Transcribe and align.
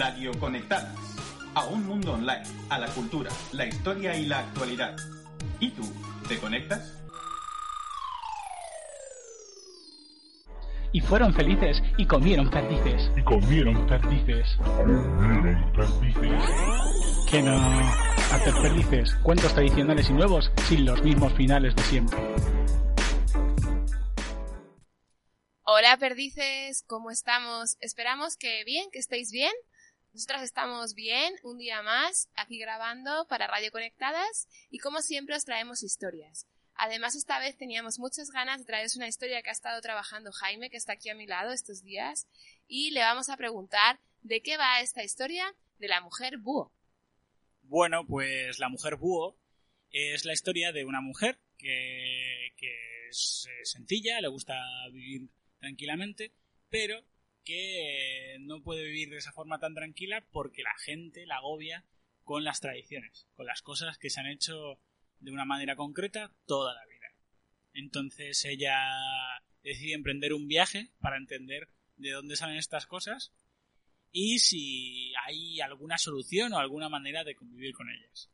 Radio 0.00 0.32
Conectadas. 0.40 0.96
A 1.54 1.66
un 1.66 1.86
mundo 1.86 2.14
online, 2.14 2.42
a 2.70 2.78
la 2.78 2.86
cultura, 2.86 3.30
la 3.52 3.66
historia 3.66 4.16
y 4.16 4.24
la 4.24 4.38
actualidad. 4.38 4.96
¿Y 5.58 5.72
tú, 5.72 5.82
te 6.26 6.38
conectas? 6.38 6.96
Y 10.92 11.02
fueron 11.02 11.34
felices 11.34 11.82
y 11.98 12.06
comieron 12.06 12.48
perdices. 12.48 13.10
Y 13.14 13.22
comieron 13.22 13.86
perdices. 13.86 14.56
Comieron 14.56 15.70
perdices. 15.74 16.44
Que 17.30 17.42
no 17.42 17.58
hacer 18.32 18.54
felices 18.54 19.14
cuentos 19.22 19.52
tradicionales 19.52 20.08
y 20.08 20.14
nuevos 20.14 20.50
sin 20.66 20.86
los 20.86 21.02
mismos 21.02 21.34
finales 21.34 21.76
de 21.76 21.82
siempre. 21.82 22.18
Hola 25.64 25.98
perdices, 25.98 26.84
¿cómo 26.86 27.10
estamos? 27.10 27.76
Esperamos 27.80 28.38
que 28.38 28.64
bien, 28.64 28.90
que 28.90 28.98
estéis 28.98 29.30
bien. 29.30 29.52
Nosotras 30.12 30.42
estamos 30.42 30.94
bien, 30.94 31.34
un 31.44 31.56
día 31.58 31.82
más, 31.82 32.28
aquí 32.34 32.58
grabando 32.58 33.26
para 33.28 33.46
Radio 33.46 33.70
Conectadas 33.70 34.48
y 34.68 34.78
como 34.78 35.02
siempre 35.02 35.36
os 35.36 35.44
traemos 35.44 35.84
historias. 35.84 36.48
Además, 36.74 37.14
esta 37.14 37.38
vez 37.38 37.56
teníamos 37.56 38.00
muchas 38.00 38.30
ganas 38.30 38.58
de 38.58 38.64
traeros 38.64 38.96
una 38.96 39.06
historia 39.06 39.40
que 39.42 39.50
ha 39.50 39.52
estado 39.52 39.80
trabajando 39.80 40.32
Jaime, 40.32 40.68
que 40.68 40.78
está 40.78 40.94
aquí 40.94 41.10
a 41.10 41.14
mi 41.14 41.26
lado 41.26 41.52
estos 41.52 41.84
días, 41.84 42.26
y 42.66 42.90
le 42.90 43.00
vamos 43.00 43.28
a 43.28 43.36
preguntar 43.36 44.00
de 44.22 44.40
qué 44.40 44.56
va 44.56 44.80
esta 44.80 45.04
historia 45.04 45.54
de 45.78 45.88
la 45.88 46.00
mujer 46.00 46.38
búho. 46.38 46.72
Bueno, 47.62 48.04
pues 48.04 48.58
la 48.58 48.68
mujer 48.68 48.96
búho 48.96 49.36
es 49.90 50.24
la 50.24 50.32
historia 50.32 50.72
de 50.72 50.84
una 50.84 51.00
mujer 51.00 51.38
que, 51.56 52.52
que 52.56 53.08
es 53.10 53.46
eh, 53.48 53.64
sencilla, 53.64 54.20
le 54.20 54.28
gusta 54.28 54.54
vivir 54.92 55.28
tranquilamente, 55.60 56.32
pero 56.68 57.04
que 57.50 58.36
no 58.40 58.62
puede 58.62 58.84
vivir 58.84 59.10
de 59.10 59.16
esa 59.16 59.32
forma 59.32 59.58
tan 59.58 59.74
tranquila 59.74 60.24
porque 60.30 60.62
la 60.62 60.76
gente 60.78 61.26
la 61.26 61.36
agobia 61.36 61.84
con 62.22 62.44
las 62.44 62.60
tradiciones, 62.60 63.26
con 63.34 63.46
las 63.46 63.60
cosas 63.60 63.98
que 63.98 64.08
se 64.08 64.20
han 64.20 64.28
hecho 64.28 64.78
de 65.18 65.32
una 65.32 65.44
manera 65.44 65.74
concreta 65.74 66.32
toda 66.46 66.74
la 66.74 66.86
vida. 66.86 67.08
Entonces 67.72 68.44
ella 68.44 68.76
decide 69.64 69.94
emprender 69.94 70.32
un 70.32 70.46
viaje 70.46 70.90
para 71.00 71.16
entender 71.16 71.68
de 71.96 72.12
dónde 72.12 72.36
salen 72.36 72.56
estas 72.56 72.86
cosas 72.86 73.32
y 74.12 74.38
si 74.38 75.12
hay 75.26 75.60
alguna 75.60 75.98
solución 75.98 76.52
o 76.52 76.58
alguna 76.58 76.88
manera 76.88 77.24
de 77.24 77.34
convivir 77.34 77.74
con 77.74 77.88
ellas. 77.90 78.30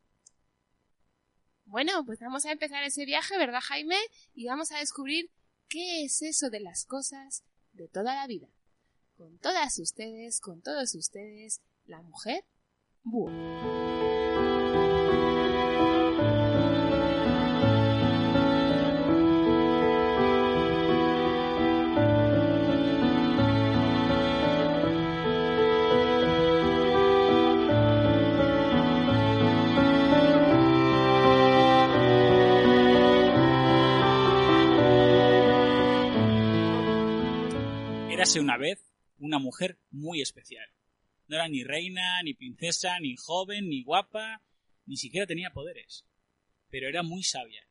Bueno, 1.65 2.05
pues 2.05 2.19
vamos 2.19 2.45
a 2.45 2.51
empezar 2.51 2.83
ese 2.83 3.05
viaje, 3.05 3.35
¿verdad 3.37 3.61
Jaime? 3.61 3.97
Y 4.35 4.45
vamos 4.45 4.71
a 4.71 4.77
descubrir 4.77 5.31
qué 5.67 6.03
es 6.03 6.21
eso 6.21 6.51
de 6.51 6.59
las 6.59 6.85
cosas 6.85 7.43
de 7.73 7.87
toda 7.89 8.15
la 8.15 8.27
vida. 8.27 8.47
Con 9.17 9.39
todas 9.39 9.79
ustedes, 9.79 10.39
con 10.39 10.61
todos 10.61 10.93
ustedes, 10.93 11.61
la 11.85 12.01
mujer 12.03 12.45
búho. 13.03 13.31
Una 38.39 38.57
vez 38.57 38.86
una 39.17 39.39
mujer 39.39 39.79
muy 39.89 40.21
especial. 40.21 40.67
No 41.27 41.35
era 41.35 41.47
ni 41.47 41.63
reina, 41.63 42.21
ni 42.23 42.33
princesa, 42.33 42.99
ni 42.99 43.15
joven, 43.17 43.69
ni 43.69 43.83
guapa, 43.83 44.41
ni 44.85 44.97
siquiera 44.97 45.27
tenía 45.27 45.51
poderes. 45.51 46.05
Pero 46.69 46.87
era 46.87 47.03
muy 47.03 47.23
sabia. 47.23 47.67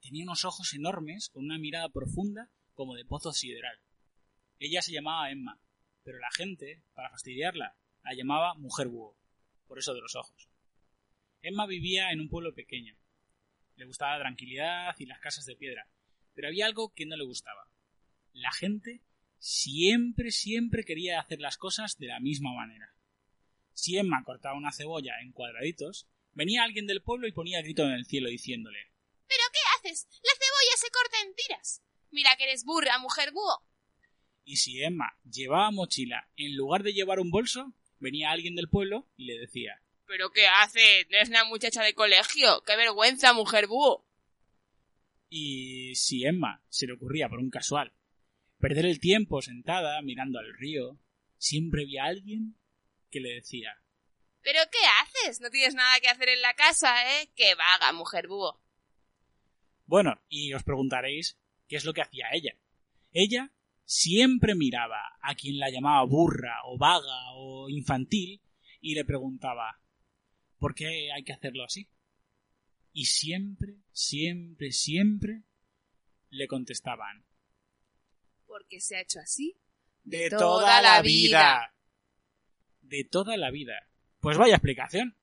Tenía 0.00 0.24
unos 0.24 0.44
ojos 0.44 0.72
enormes 0.74 1.28
con 1.28 1.44
una 1.44 1.58
mirada 1.58 1.88
profunda 1.88 2.50
como 2.74 2.94
de 2.94 3.04
pozo 3.04 3.32
sideral. 3.32 3.78
Ella 4.58 4.82
se 4.82 4.92
llamaba 4.92 5.30
Emma, 5.30 5.60
pero 6.02 6.18
la 6.18 6.30
gente, 6.30 6.82
para 6.94 7.10
fastidiarla, 7.10 7.76
la 8.02 8.14
llamaba 8.14 8.54
mujer 8.54 8.88
búho, 8.88 9.18
por 9.66 9.78
eso 9.78 9.94
de 9.94 10.00
los 10.00 10.14
ojos. 10.16 10.48
Emma 11.42 11.66
vivía 11.66 12.10
en 12.12 12.20
un 12.20 12.28
pueblo 12.28 12.54
pequeño. 12.54 12.96
Le 13.76 13.86
gustaba 13.86 14.12
la 14.14 14.24
tranquilidad 14.24 14.94
y 14.98 15.06
las 15.06 15.20
casas 15.20 15.46
de 15.46 15.56
piedra, 15.56 15.88
pero 16.34 16.48
había 16.48 16.66
algo 16.66 16.92
que 16.94 17.06
no 17.06 17.16
le 17.16 17.24
gustaba. 17.24 17.70
La 18.32 18.52
gente 18.52 19.02
siempre, 19.40 20.30
siempre 20.30 20.84
quería 20.84 21.18
hacer 21.18 21.40
las 21.40 21.56
cosas 21.56 21.98
de 21.98 22.06
la 22.06 22.20
misma 22.20 22.52
manera. 22.54 22.94
Si 23.72 23.96
Emma 23.96 24.22
cortaba 24.24 24.56
una 24.56 24.72
cebolla 24.72 25.14
en 25.22 25.32
cuadraditos, 25.32 26.06
venía 26.32 26.62
alguien 26.62 26.86
del 26.86 27.02
pueblo 27.02 27.26
y 27.26 27.32
ponía 27.32 27.62
grito 27.62 27.82
en 27.82 27.92
el 27.92 28.04
cielo 28.04 28.28
diciéndole 28.28 28.78
¿Pero 29.26 29.42
qué 29.52 29.88
haces? 29.88 30.06
La 30.22 30.32
cebolla 30.32 30.76
se 30.76 30.90
corta 30.90 31.16
en 31.24 31.34
tiras. 31.34 31.82
Mira 32.10 32.36
que 32.36 32.44
eres 32.44 32.64
burra, 32.64 32.98
mujer 32.98 33.32
búho. 33.32 33.66
Y 34.44 34.56
si 34.56 34.82
Emma 34.82 35.16
llevaba 35.24 35.70
mochila 35.70 36.28
en 36.36 36.56
lugar 36.56 36.82
de 36.82 36.92
llevar 36.92 37.18
un 37.20 37.30
bolso, 37.30 37.72
venía 37.98 38.30
alguien 38.30 38.54
del 38.54 38.68
pueblo 38.68 39.08
y 39.16 39.24
le 39.24 39.38
decía 39.38 39.82
¿Pero 40.06 40.30
qué 40.30 40.46
haces? 40.46 41.06
No 41.08 41.18
es 41.18 41.28
una 41.28 41.44
muchacha 41.44 41.82
de 41.82 41.94
colegio. 41.94 42.62
¡Qué 42.66 42.76
vergüenza, 42.76 43.32
mujer 43.32 43.68
búho! 43.68 44.04
Y 45.28 45.94
si 45.94 46.26
Emma 46.26 46.64
se 46.68 46.86
le 46.86 46.94
ocurría 46.94 47.28
por 47.28 47.38
un 47.38 47.50
casual 47.50 47.94
perder 48.60 48.86
el 48.86 49.00
tiempo 49.00 49.42
sentada 49.42 50.00
mirando 50.02 50.38
al 50.38 50.54
río, 50.56 51.00
siempre 51.38 51.82
había 51.82 52.04
alguien 52.04 52.56
que 53.10 53.20
le 53.20 53.34
decía 53.34 53.74
¿Pero 54.42 54.60
qué 54.70 54.78
haces? 55.02 55.40
No 55.40 55.50
tienes 55.50 55.74
nada 55.74 56.00
que 56.00 56.08
hacer 56.08 56.28
en 56.28 56.40
la 56.40 56.54
casa, 56.54 57.20
¿eh? 57.20 57.30
¡Qué 57.34 57.54
vaga, 57.54 57.92
mujer 57.92 58.26
búho! 58.28 58.62
Bueno, 59.84 60.22
y 60.28 60.52
os 60.54 60.62
preguntaréis 60.62 61.38
qué 61.68 61.76
es 61.76 61.84
lo 61.84 61.92
que 61.92 62.02
hacía 62.02 62.28
ella. 62.32 62.54
Ella 63.12 63.52
siempre 63.84 64.54
miraba 64.54 65.00
a 65.20 65.34
quien 65.34 65.58
la 65.58 65.70
llamaba 65.70 66.04
burra 66.04 66.60
o 66.64 66.78
vaga 66.78 67.32
o 67.34 67.68
infantil 67.68 68.40
y 68.80 68.94
le 68.94 69.04
preguntaba 69.04 69.80
¿por 70.58 70.74
qué 70.74 71.10
hay 71.12 71.24
que 71.24 71.32
hacerlo 71.32 71.64
así? 71.64 71.88
Y 72.92 73.06
siempre, 73.06 73.78
siempre, 73.92 74.72
siempre 74.72 75.42
le 76.28 76.46
contestaban 76.46 77.24
porque 78.60 78.80
se 78.80 78.96
ha 78.96 79.00
hecho 79.00 79.20
así 79.20 79.56
de, 80.04 80.28
toda, 80.28 80.82
la 80.82 81.00
vida. 81.00 81.74
De 82.82 83.04
toda 83.04 83.38
la 83.38 83.50
vida. 83.50 83.88
Pues 84.20 84.36
vaya 84.36 84.56
explicación. 84.56 85.16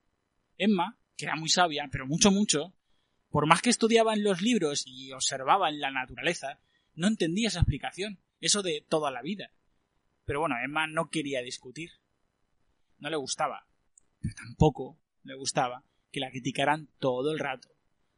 Emma, 0.58 0.98
que 1.16 1.26
era 1.26 1.36
muy 1.36 1.48
sabia, 1.48 1.88
pero 1.92 2.08
mucho, 2.08 2.32
mucho, 2.32 2.74
por 3.30 3.46
más 3.46 3.62
que 3.62 3.70
estudiaba 3.70 4.16
en 4.16 4.24
los 4.24 4.42
libros 4.42 4.86
y 4.88 5.12
observaba 5.12 5.70
en 5.70 5.80
la 5.80 5.92
naturaleza, 5.92 6.60
no 6.96 7.08
entendía 7.08 7.50
esa 7.50 7.60
explicación, 7.60 8.20
eso 8.42 8.64
de 8.64 8.84
toda 8.90 9.12
la 9.12 9.22
vida. 9.22 9.52
Pero 10.26 10.40
bueno, 10.40 10.56
Emma 10.64 10.88
no 10.88 11.12
quería 11.12 11.44
discutir. 11.44 11.92
No 12.98 13.12
le 13.12 13.18
gustaba. 13.18 13.68
Pero 14.20 14.34
tampoco 14.34 15.00
le 15.22 15.36
gustaba 15.36 15.84
que 16.12 16.20
la 16.20 16.32
criticaran 16.32 16.90
todo 16.98 17.32
el 17.32 17.38
rato. 17.38 17.70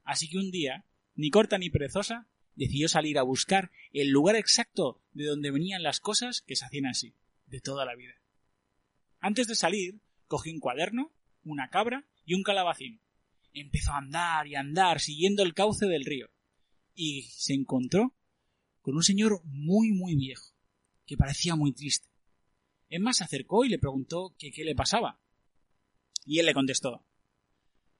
Así 0.06 0.30
que 0.30 0.38
un 0.38 0.50
día, 0.50 0.86
ni 1.16 1.30
corta 1.30 1.58
ni 1.58 1.70
perezosa, 1.70 2.30
decidió 2.60 2.90
salir 2.90 3.18
a 3.18 3.24
buscar 3.24 3.72
el 3.94 4.10
lugar 4.10 4.36
exacto 4.36 5.02
de 5.14 5.24
donde 5.24 5.50
venían 5.50 5.82
las 5.82 6.02
cosas 6.02 6.42
que 6.42 6.58
se 6.58 6.66
hacían 6.66 6.88
así, 6.88 7.16
de 7.48 7.62
toda 7.62 7.86
la 7.86 7.96
vida. 7.96 8.14
Antes 9.20 9.48
de 9.48 9.56
salir, 9.56 10.02
cogió 10.28 10.54
un 10.54 10.60
cuaderno, 10.60 11.14
una 11.44 11.70
cabra 11.70 12.06
y 12.26 12.34
un 12.34 12.44
calabacín. 12.44 13.02
Empezó 13.54 13.94
a 13.94 14.00
andar 14.00 14.46
y 14.46 14.56
andar 14.56 15.00
siguiendo 15.00 15.42
el 15.44 15.54
cauce 15.54 15.86
del 15.86 16.04
río. 16.04 16.30
Y 16.94 17.24
se 17.32 17.54
encontró 17.54 18.14
con 18.82 18.96
un 18.96 19.04
señor 19.04 19.42
muy 19.46 19.92
muy 19.94 20.18
viejo, 20.18 20.54
que 21.06 21.16
parecía 21.16 21.56
muy 21.56 21.72
triste. 21.72 22.10
Emma 22.90 23.14
se 23.14 23.24
acercó 23.24 23.64
y 23.64 23.70
le 23.70 23.80
preguntó 23.80 24.36
que 24.38 24.52
qué 24.52 24.66
le 24.66 24.76
pasaba. 24.76 25.22
Y 26.26 26.40
él 26.40 26.46
le 26.46 26.54
contestó 26.54 27.06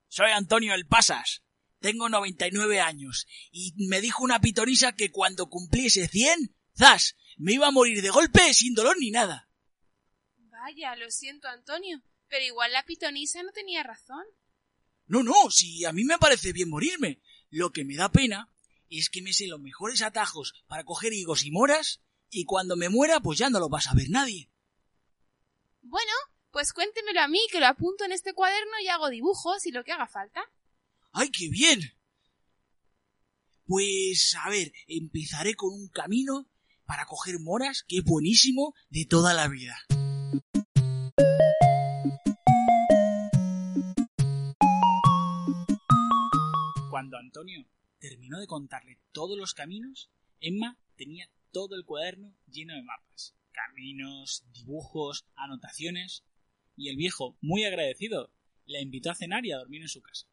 Soy 0.08 0.32
Antonio 0.32 0.74
el 0.74 0.86
Pasas, 0.86 1.44
tengo 1.80 2.08
99 2.08 2.80
años 2.80 3.26
y 3.50 3.74
me 3.88 4.00
dijo 4.00 4.22
una 4.22 4.40
pitonisa 4.40 4.92
que 4.92 5.10
cuando 5.10 5.48
cumpliese 5.48 6.08
100, 6.08 6.54
¡zas! 6.78 7.16
me 7.36 7.54
iba 7.54 7.66
a 7.66 7.72
morir 7.72 8.02
de 8.02 8.10
golpe 8.10 8.52
sin 8.54 8.74
dolor 8.74 8.96
ni 8.98 9.10
nada. 9.10 9.48
Vaya, 10.36 10.94
lo 10.96 11.10
siento, 11.10 11.48
Antonio, 11.48 12.02
pero 12.28 12.44
igual 12.44 12.72
la 12.72 12.84
pitonisa 12.84 13.42
no 13.42 13.50
tenía 13.52 13.82
razón. 13.82 14.24
No, 15.06 15.22
no, 15.22 15.50
si 15.50 15.84
a 15.84 15.92
mí 15.92 16.04
me 16.04 16.18
parece 16.18 16.52
bien 16.52 16.68
morirme. 16.68 17.20
Lo 17.48 17.72
que 17.72 17.84
me 17.84 17.96
da 17.96 18.12
pena 18.12 18.54
es 18.90 19.08
que 19.08 19.22
me 19.22 19.32
sé 19.32 19.46
los 19.46 19.58
mejores 19.58 20.02
atajos 20.02 20.54
para 20.68 20.84
coger 20.84 21.12
higos 21.12 21.44
y 21.44 21.50
moras 21.50 22.00
y 22.28 22.44
cuando 22.44 22.76
me 22.76 22.88
muera 22.88 23.20
pues 23.20 23.38
ya 23.38 23.50
no 23.50 23.58
lo 23.58 23.68
va 23.68 23.78
a 23.78 23.82
saber 23.82 24.08
nadie. 24.10 24.50
Bueno, 25.80 26.12
pues 26.50 26.72
cuéntemelo 26.72 27.20
a 27.20 27.28
mí, 27.28 27.40
que 27.50 27.58
lo 27.58 27.66
apunto 27.66 28.04
en 28.04 28.12
este 28.12 28.34
cuaderno 28.34 28.78
y 28.82 28.88
hago 28.88 29.08
dibujos 29.08 29.66
y 29.66 29.72
lo 29.72 29.82
que 29.82 29.92
haga 29.92 30.06
falta. 30.06 30.44
¡Ay, 31.12 31.30
qué 31.30 31.48
bien! 31.48 31.80
Pues, 33.66 34.36
a 34.44 34.48
ver, 34.48 34.72
empezaré 34.86 35.54
con 35.54 35.72
un 35.72 35.88
camino 35.88 36.48
para 36.86 37.04
coger 37.06 37.40
moras 37.40 37.84
que 37.86 37.98
es 37.98 38.04
buenísimo 38.04 38.74
de 38.90 39.06
toda 39.06 39.34
la 39.34 39.48
vida. 39.48 39.76
Cuando 46.90 47.16
Antonio 47.16 47.68
terminó 47.98 48.38
de 48.38 48.46
contarle 48.46 49.00
todos 49.10 49.36
los 49.36 49.54
caminos, 49.54 50.12
Emma 50.40 50.78
tenía 50.96 51.28
todo 51.50 51.74
el 51.74 51.84
cuaderno 51.84 52.36
lleno 52.46 52.74
de 52.74 52.82
mapas, 52.82 53.34
caminos, 53.50 54.44
dibujos, 54.52 55.26
anotaciones, 55.34 56.24
y 56.76 56.88
el 56.88 56.96
viejo, 56.96 57.36
muy 57.40 57.64
agradecido, 57.64 58.32
la 58.64 58.80
invitó 58.80 59.10
a 59.10 59.16
cenar 59.16 59.44
y 59.44 59.50
a 59.50 59.58
dormir 59.58 59.82
en 59.82 59.88
su 59.88 60.00
casa. 60.02 60.28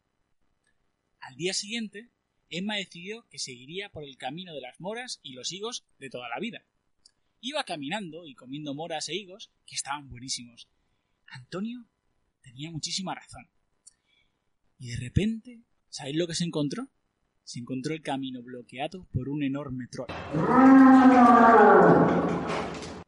Al 1.19 1.35
día 1.35 1.53
siguiente, 1.53 2.09
Emma 2.49 2.75
decidió 2.75 3.27
que 3.29 3.39
seguiría 3.39 3.89
por 3.89 4.03
el 4.03 4.17
camino 4.17 4.53
de 4.53 4.61
las 4.61 4.79
moras 4.79 5.19
y 5.23 5.33
los 5.33 5.51
higos 5.51 5.85
de 5.99 6.09
toda 6.09 6.29
la 6.29 6.39
vida. 6.39 6.65
Iba 7.41 7.63
caminando 7.63 8.25
y 8.25 8.35
comiendo 8.35 8.73
moras 8.73 9.09
e 9.09 9.15
higos 9.15 9.51
que 9.65 9.75
estaban 9.75 10.09
buenísimos. 10.09 10.69
Antonio 11.27 11.85
tenía 12.41 12.71
muchísima 12.71 13.13
razón. 13.15 13.49
Y 14.79 14.89
de 14.89 14.97
repente, 14.97 15.63
¿sabéis 15.89 16.17
lo 16.17 16.27
que 16.27 16.35
se 16.35 16.45
encontró? 16.45 16.89
Se 17.43 17.59
encontró 17.59 17.93
el 17.93 18.01
camino 18.01 18.41
bloqueado 18.41 19.07
por 19.11 19.29
un 19.29 19.43
enorme 19.43 19.87
troll. 19.87 20.11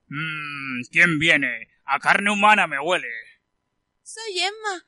Mmm, 0.07 0.81
¿quién 0.91 1.19
viene? 1.19 1.67
A 1.85 1.99
carne 1.99 2.31
humana 2.31 2.67
me 2.67 2.79
huele. 2.79 3.07
Soy 4.03 4.39
Emma. 4.39 4.87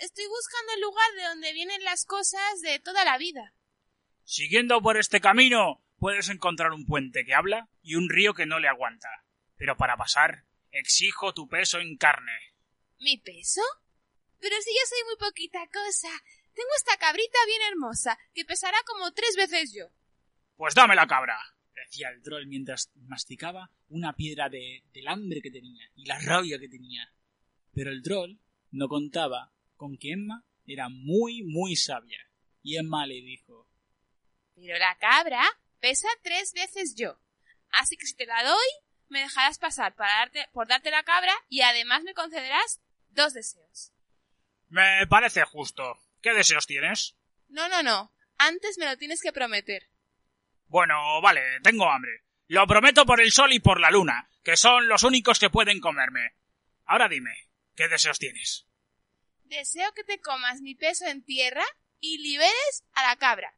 Estoy 0.00 0.24
buscando 0.28 0.72
el 0.72 0.80
lugar 0.80 1.12
de 1.14 1.24
donde 1.24 1.52
vienen 1.52 1.84
las 1.84 2.06
cosas 2.06 2.62
de 2.62 2.78
toda 2.78 3.04
la 3.04 3.18
vida. 3.18 3.52
Siguiendo 4.24 4.80
por 4.80 4.96
este 4.96 5.20
camino, 5.20 5.84
puedes 5.98 6.30
encontrar 6.30 6.72
un 6.72 6.86
puente 6.86 7.22
que 7.26 7.34
habla 7.34 7.68
y 7.82 7.96
un 7.96 8.08
río 8.08 8.32
que 8.32 8.46
no 8.46 8.58
le 8.60 8.68
aguanta. 8.68 9.10
Pero 9.56 9.76
para 9.76 9.98
pasar, 9.98 10.46
exijo 10.70 11.34
tu 11.34 11.48
peso 11.48 11.80
en 11.80 11.98
carne. 11.98 12.32
¿Mi 12.98 13.18
peso? 13.18 13.60
Pero 14.38 14.56
si 14.62 14.70
yo 14.70 14.80
soy 14.88 15.04
muy 15.04 15.16
poquita 15.16 15.66
cosa. 15.66 16.08
Tengo 16.54 16.70
esta 16.78 16.96
cabrita 16.96 17.38
bien 17.46 17.60
hermosa, 17.70 18.18
que 18.32 18.46
pesará 18.46 18.78
como 18.86 19.12
tres 19.12 19.36
veces 19.36 19.74
yo. 19.74 19.90
Pues 20.56 20.74
dame 20.74 20.96
la 20.96 21.06
cabra, 21.06 21.38
decía 21.74 22.08
el 22.08 22.22
troll 22.22 22.46
mientras 22.46 22.90
masticaba 22.94 23.70
una 23.90 24.16
piedra 24.16 24.48
de, 24.48 24.82
del 24.94 25.08
hambre 25.08 25.42
que 25.42 25.50
tenía 25.50 25.90
y 25.94 26.06
la 26.06 26.18
rabia 26.18 26.58
que 26.58 26.70
tenía. 26.70 27.12
Pero 27.74 27.90
el 27.90 28.02
troll 28.02 28.38
no 28.70 28.88
contaba 28.88 29.52
con 29.80 29.96
que 29.96 30.12
Emma 30.12 30.44
era 30.66 30.90
muy, 30.90 31.42
muy 31.42 31.74
sabia. 31.74 32.20
Y 32.62 32.76
Emma 32.76 33.06
le 33.06 33.14
dijo 33.14 33.66
Pero 34.54 34.78
la 34.78 34.94
cabra 34.98 35.42
pesa 35.80 36.06
tres 36.22 36.52
veces 36.52 36.94
yo. 36.94 37.18
Así 37.70 37.96
que 37.96 38.04
si 38.04 38.14
te 38.14 38.26
la 38.26 38.44
doy, 38.44 38.68
me 39.08 39.20
dejarás 39.20 39.58
pasar 39.58 39.94
para 39.94 40.16
darte, 40.16 40.46
por 40.52 40.68
darte 40.68 40.90
la 40.90 41.02
cabra 41.02 41.32
y 41.48 41.62
además 41.62 42.02
me 42.02 42.12
concederás 42.12 42.82
dos 43.08 43.32
deseos. 43.32 43.94
Me 44.68 45.06
parece 45.08 45.44
justo. 45.44 45.98
¿Qué 46.20 46.34
deseos 46.34 46.66
tienes? 46.66 47.16
No, 47.48 47.70
no, 47.70 47.82
no. 47.82 48.12
Antes 48.36 48.76
me 48.76 48.84
lo 48.84 48.98
tienes 48.98 49.22
que 49.22 49.32
prometer. 49.32 49.88
Bueno, 50.66 51.22
vale, 51.22 51.40
tengo 51.62 51.90
hambre. 51.90 52.26
Lo 52.48 52.66
prometo 52.66 53.06
por 53.06 53.22
el 53.22 53.32
sol 53.32 53.54
y 53.54 53.60
por 53.60 53.80
la 53.80 53.90
luna, 53.90 54.28
que 54.44 54.58
son 54.58 54.88
los 54.88 55.04
únicos 55.04 55.38
que 55.38 55.48
pueden 55.48 55.80
comerme. 55.80 56.34
Ahora 56.84 57.08
dime, 57.08 57.48
¿qué 57.74 57.88
deseos 57.88 58.18
tienes? 58.18 58.69
Deseo 59.50 59.92
que 59.96 60.04
te 60.04 60.20
comas 60.20 60.60
mi 60.62 60.76
peso 60.76 61.06
en 61.06 61.24
tierra 61.24 61.64
y 61.98 62.18
liberes 62.18 62.84
a 62.92 63.02
la 63.02 63.16
cabra. 63.16 63.52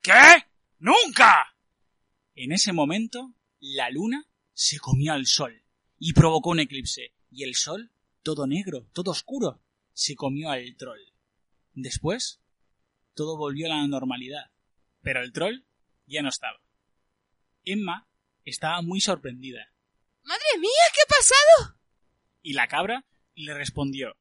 ¿Qué? 0.00 0.46
¡Nunca! 0.78 1.54
En 2.34 2.50
ese 2.50 2.72
momento, 2.72 3.34
la 3.60 3.90
luna 3.90 4.26
se 4.54 4.78
comió 4.78 5.12
al 5.12 5.26
sol 5.26 5.62
y 5.98 6.14
provocó 6.14 6.48
un 6.48 6.60
eclipse, 6.60 7.12
y 7.30 7.44
el 7.44 7.56
sol, 7.56 7.92
todo 8.22 8.46
negro, 8.46 8.88
todo 8.94 9.10
oscuro, 9.10 9.62
se 9.92 10.16
comió 10.16 10.48
al 10.48 10.76
troll. 10.76 11.12
Después, 11.74 12.40
todo 13.12 13.36
volvió 13.36 13.66
a 13.66 13.76
la 13.76 13.86
normalidad, 13.86 14.50
pero 15.02 15.20
el 15.20 15.32
troll 15.32 15.66
ya 16.06 16.22
no 16.22 16.30
estaba. 16.30 16.62
Emma 17.66 18.08
estaba 18.46 18.80
muy 18.80 19.02
sorprendida. 19.02 19.70
¡Madre 20.22 20.58
mía, 20.58 20.70
qué 20.94 21.00
ha 21.02 21.18
pasado! 21.18 21.78
Y 22.40 22.54
la 22.54 22.66
cabra 22.66 23.04
le 23.34 23.52
respondió. 23.52 24.16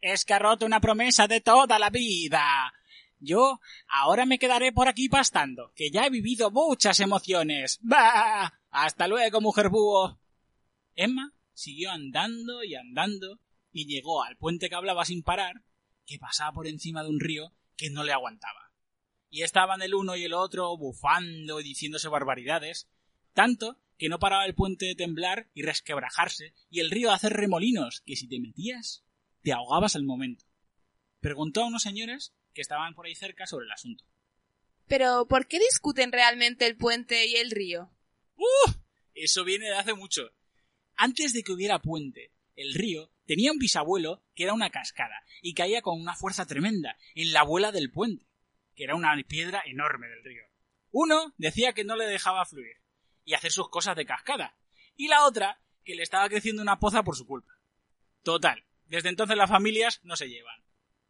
Es 0.00 0.24
que 0.24 0.34
ha 0.34 0.38
roto 0.38 0.66
una 0.66 0.80
promesa 0.80 1.26
de 1.26 1.40
toda 1.40 1.78
la 1.78 1.90
vida. 1.90 2.72
Yo 3.18 3.60
ahora 3.88 4.26
me 4.26 4.38
quedaré 4.38 4.72
por 4.72 4.88
aquí 4.88 5.08
pastando, 5.08 5.72
que 5.74 5.90
ya 5.90 6.04
he 6.04 6.10
vivido 6.10 6.50
muchas 6.50 7.00
emociones. 7.00 7.78
Bah. 7.82 8.52
Hasta 8.70 9.08
luego, 9.08 9.40
mujer 9.40 9.68
búho. 9.68 10.18
Emma 10.94 11.32
siguió 11.52 11.90
andando 11.90 12.62
y 12.64 12.74
andando 12.74 13.40
y 13.72 13.86
llegó 13.86 14.22
al 14.22 14.36
puente 14.36 14.68
que 14.68 14.74
hablaba 14.74 15.04
sin 15.04 15.22
parar, 15.22 15.62
que 16.06 16.18
pasaba 16.18 16.52
por 16.52 16.66
encima 16.66 17.02
de 17.02 17.08
un 17.08 17.20
río 17.20 17.52
que 17.76 17.90
no 17.90 18.04
le 18.04 18.12
aguantaba. 18.12 18.72
Y 19.30 19.42
estaban 19.42 19.82
el 19.82 19.94
uno 19.94 20.16
y 20.16 20.24
el 20.24 20.32
otro 20.32 20.76
bufando 20.76 21.60
y 21.60 21.64
diciéndose 21.64 22.08
barbaridades, 22.08 22.88
tanto 23.34 23.78
que 23.98 24.08
no 24.08 24.18
paraba 24.18 24.46
el 24.46 24.54
puente 24.54 24.86
de 24.86 24.94
temblar 24.94 25.50
y 25.54 25.62
resquebrajarse, 25.62 26.54
y 26.70 26.80
el 26.80 26.90
río 26.90 27.08
de 27.08 27.14
hacer 27.14 27.32
remolinos, 27.32 28.02
que 28.06 28.16
si 28.16 28.28
te 28.28 28.40
metías, 28.40 29.04
te 29.42 29.52
ahogabas 29.52 29.94
al 29.96 30.04
momento. 30.04 30.46
Preguntó 31.20 31.62
a 31.62 31.66
unos 31.66 31.82
señores 31.82 32.34
que 32.52 32.60
estaban 32.60 32.94
por 32.94 33.06
ahí 33.06 33.14
cerca 33.14 33.46
sobre 33.46 33.66
el 33.66 33.72
asunto. 33.72 34.04
Pero, 34.86 35.26
¿por 35.28 35.46
qué 35.46 35.58
discuten 35.58 36.12
realmente 36.12 36.66
el 36.66 36.76
puente 36.76 37.26
y 37.26 37.36
el 37.36 37.50
río? 37.50 37.90
¡Uh! 38.36 38.72
Eso 39.14 39.44
viene 39.44 39.66
de 39.66 39.76
hace 39.76 39.94
mucho. 39.94 40.30
Antes 40.96 41.32
de 41.32 41.42
que 41.42 41.52
hubiera 41.52 41.80
puente, 41.80 42.32
el 42.54 42.74
río 42.74 43.10
tenía 43.26 43.52
un 43.52 43.58
bisabuelo 43.58 44.22
que 44.34 44.44
era 44.44 44.52
una 44.52 44.70
cascada 44.70 45.22
y 45.40 45.54
caía 45.54 45.82
con 45.82 46.00
una 46.00 46.14
fuerza 46.14 46.46
tremenda 46.46 46.96
en 47.14 47.32
la 47.32 47.40
abuela 47.40 47.72
del 47.72 47.90
puente, 47.90 48.26
que 48.74 48.84
era 48.84 48.94
una 48.94 49.16
piedra 49.26 49.62
enorme 49.64 50.08
del 50.08 50.24
río. 50.24 50.44
Uno 50.90 51.34
decía 51.38 51.72
que 51.72 51.84
no 51.84 51.96
le 51.96 52.06
dejaba 52.06 52.44
fluir 52.44 52.83
y 53.24 53.34
hacer 53.34 53.52
sus 53.52 53.68
cosas 53.68 53.96
de 53.96 54.06
cascada, 54.06 54.56
y 54.96 55.08
la 55.08 55.24
otra 55.24 55.60
que 55.84 55.94
le 55.94 56.02
estaba 56.02 56.28
creciendo 56.28 56.62
una 56.62 56.78
poza 56.78 57.02
por 57.02 57.16
su 57.16 57.26
culpa. 57.26 57.52
Total, 58.22 58.64
desde 58.86 59.08
entonces 59.08 59.36
las 59.36 59.50
familias 59.50 60.00
no 60.02 60.16
se 60.16 60.28
llevan. 60.28 60.62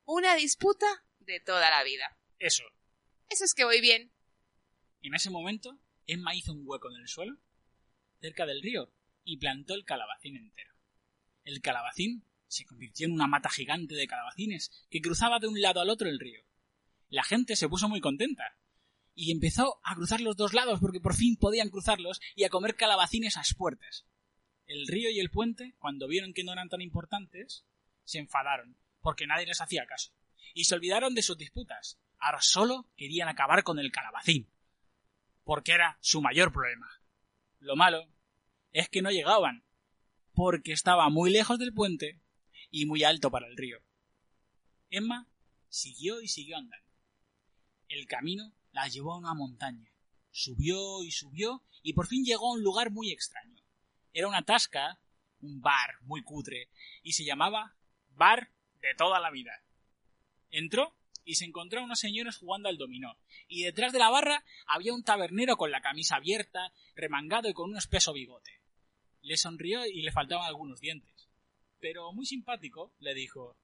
Una 0.05 0.35
disputa 0.35 0.87
de 1.21 1.41
toda 1.41 1.71
la 1.71 1.83
vida. 1.85 2.19
Eso. 2.39 2.65
Eso 3.29 3.45
es 3.45 3.55
que 3.55 3.65
voy 3.65 3.81
bien. 3.81 4.13
En 5.03 5.15
ese 5.15 5.31
momento, 5.31 5.79
Emma 6.07 6.35
hizo 6.35 6.53
un 6.53 6.63
hueco 6.65 6.91
en 6.91 7.01
el 7.01 7.09
suelo, 7.09 7.39
cerca 8.21 8.47
del 8.47 8.63
río, 8.63 8.93
y 9.23 9.39
plantó 9.39 9.75
el 9.75 9.85
calabacín 9.85 10.37
entero. 10.37 10.75
El 11.45 11.61
calabacín 11.61 12.25
se 12.47 12.65
convirtió 12.65 13.07
en 13.07 13.13
una 13.13 13.27
mata 13.27 13.51
gigante 13.51 13.95
de 13.95 14.07
calabacines 14.07 14.87
que 14.91 15.01
cruzaba 15.01 15.39
de 15.39 15.49
un 15.49 15.61
lado 15.61 15.81
al 15.81 15.91
otro 15.91 16.09
el 16.09 16.21
río. 16.21 16.45
La 17.09 17.23
gente 17.23 17.57
se 17.57 17.69
puso 17.69 17.89
muy 17.89 18.01
contenta 18.01 18.57
y 19.15 19.31
empezó 19.31 19.81
a 19.85 19.95
cruzar 19.95 20.21
los 20.21 20.37
dos 20.37 20.53
lados 20.53 20.81
porque 20.81 21.01
por 21.01 21.15
fin 21.15 21.37
podían 21.37 21.71
cruzarlos 21.71 22.21
y 22.35 22.45
a 22.45 22.51
comer 22.51 22.75
calabacines 22.75 23.37
a 23.37 23.43
puertas. 23.57 24.07
El 24.67 24.87
río 24.87 25.11
y 25.11 25.21
el 25.21 25.31
puente, 25.31 25.75
cuando 25.79 26.09
vieron 26.09 26.33
que 26.33 26.45
no 26.45 26.53
eran 26.53 26.69
tan 26.69 26.81
importantes, 26.81 27.65
se 28.05 28.19
enfadaron 28.19 28.77
porque 29.01 29.27
nadie 29.27 29.47
les 29.47 29.61
hacía 29.61 29.87
caso 29.87 30.13
y 30.55 30.65
se 30.65 30.75
olvidaron 30.75 31.15
de 31.15 31.23
sus 31.23 31.37
disputas. 31.37 31.99
Ahora 32.19 32.41
solo 32.41 32.89
querían 32.97 33.29
acabar 33.29 33.63
con 33.63 33.79
el 33.79 33.93
calabacín 33.93 34.51
porque 35.45 35.73
era 35.73 35.99
su 36.01 36.23
mayor 36.23 36.53
problema. 36.53 36.89
Lo 37.59 37.77
malo 37.77 38.09
es 38.73 38.89
que 38.89 39.03
no 39.03 39.11
llegaban 39.11 39.65
porque 40.33 40.73
estaba 40.73 41.09
muy 41.11 41.31
lejos 41.31 41.59
del 41.59 41.73
puente 41.73 42.21
y 42.71 42.87
muy 42.87 43.05
alto 43.05 43.31
para 43.31 43.47
el 43.47 43.57
río. 43.57 43.79
Emma 44.91 45.29
siguió 45.69 46.21
y 46.21 46.29
siguió 46.29 46.57
andando. 46.57 46.89
El 47.89 48.07
camino 48.07 48.53
la 48.75 48.89
llevó 48.89 49.15
a 49.15 49.19
una 49.19 49.35
montaña. 49.35 49.89
Subió 50.31 51.05
y 51.05 51.13
subió 51.13 51.63
y 51.83 51.93
por 51.93 52.09
fin 52.09 52.25
llegó 52.25 52.51
a 52.51 52.57
un 52.57 52.63
lugar 52.63 52.91
muy 52.91 53.13
extraño. 53.13 53.63
Era 54.13 54.27
una 54.27 54.45
tasca, 54.45 54.99
un 55.41 55.61
bar 55.61 55.95
muy 56.03 56.23
cutre, 56.23 56.69
y 57.03 57.13
se 57.13 57.25
llamaba 57.25 57.77
Bar 58.11 58.51
de 58.81 58.95
toda 58.97 59.21
la 59.21 59.31
vida. 59.31 59.63
Entró 60.51 60.97
y 61.25 61.37
se 61.37 61.45
encontró 61.45 61.81
a 61.81 61.85
unos 61.85 62.01
señores 62.01 62.37
jugando 62.37 62.69
al 62.69 62.77
dominó, 62.77 63.17
y 63.47 63.63
detrás 63.63 63.93
de 63.93 64.01
la 64.01 64.11
barra 64.11 64.45
había 64.67 64.93
un 64.93 65.05
tabernero 65.05 65.57
con 65.57 65.71
la 65.71 65.81
camisa 65.81 66.17
abierta, 66.17 66.73
remangado 66.97 67.49
y 67.49 67.55
con 67.55 67.71
un 67.71 67.77
espeso 67.77 68.13
bigote. 68.13 68.61
Le 69.23 69.37
sonrió 69.37 69.87
y 69.87 70.03
le 70.03 70.13
faltaban 70.13 70.47
algunos 70.47 70.81
dientes. 70.81 71.29
Pero 71.79 72.13
muy 72.13 72.27
simpático 72.27 72.93
le 72.99 73.15
dijo 73.15 73.57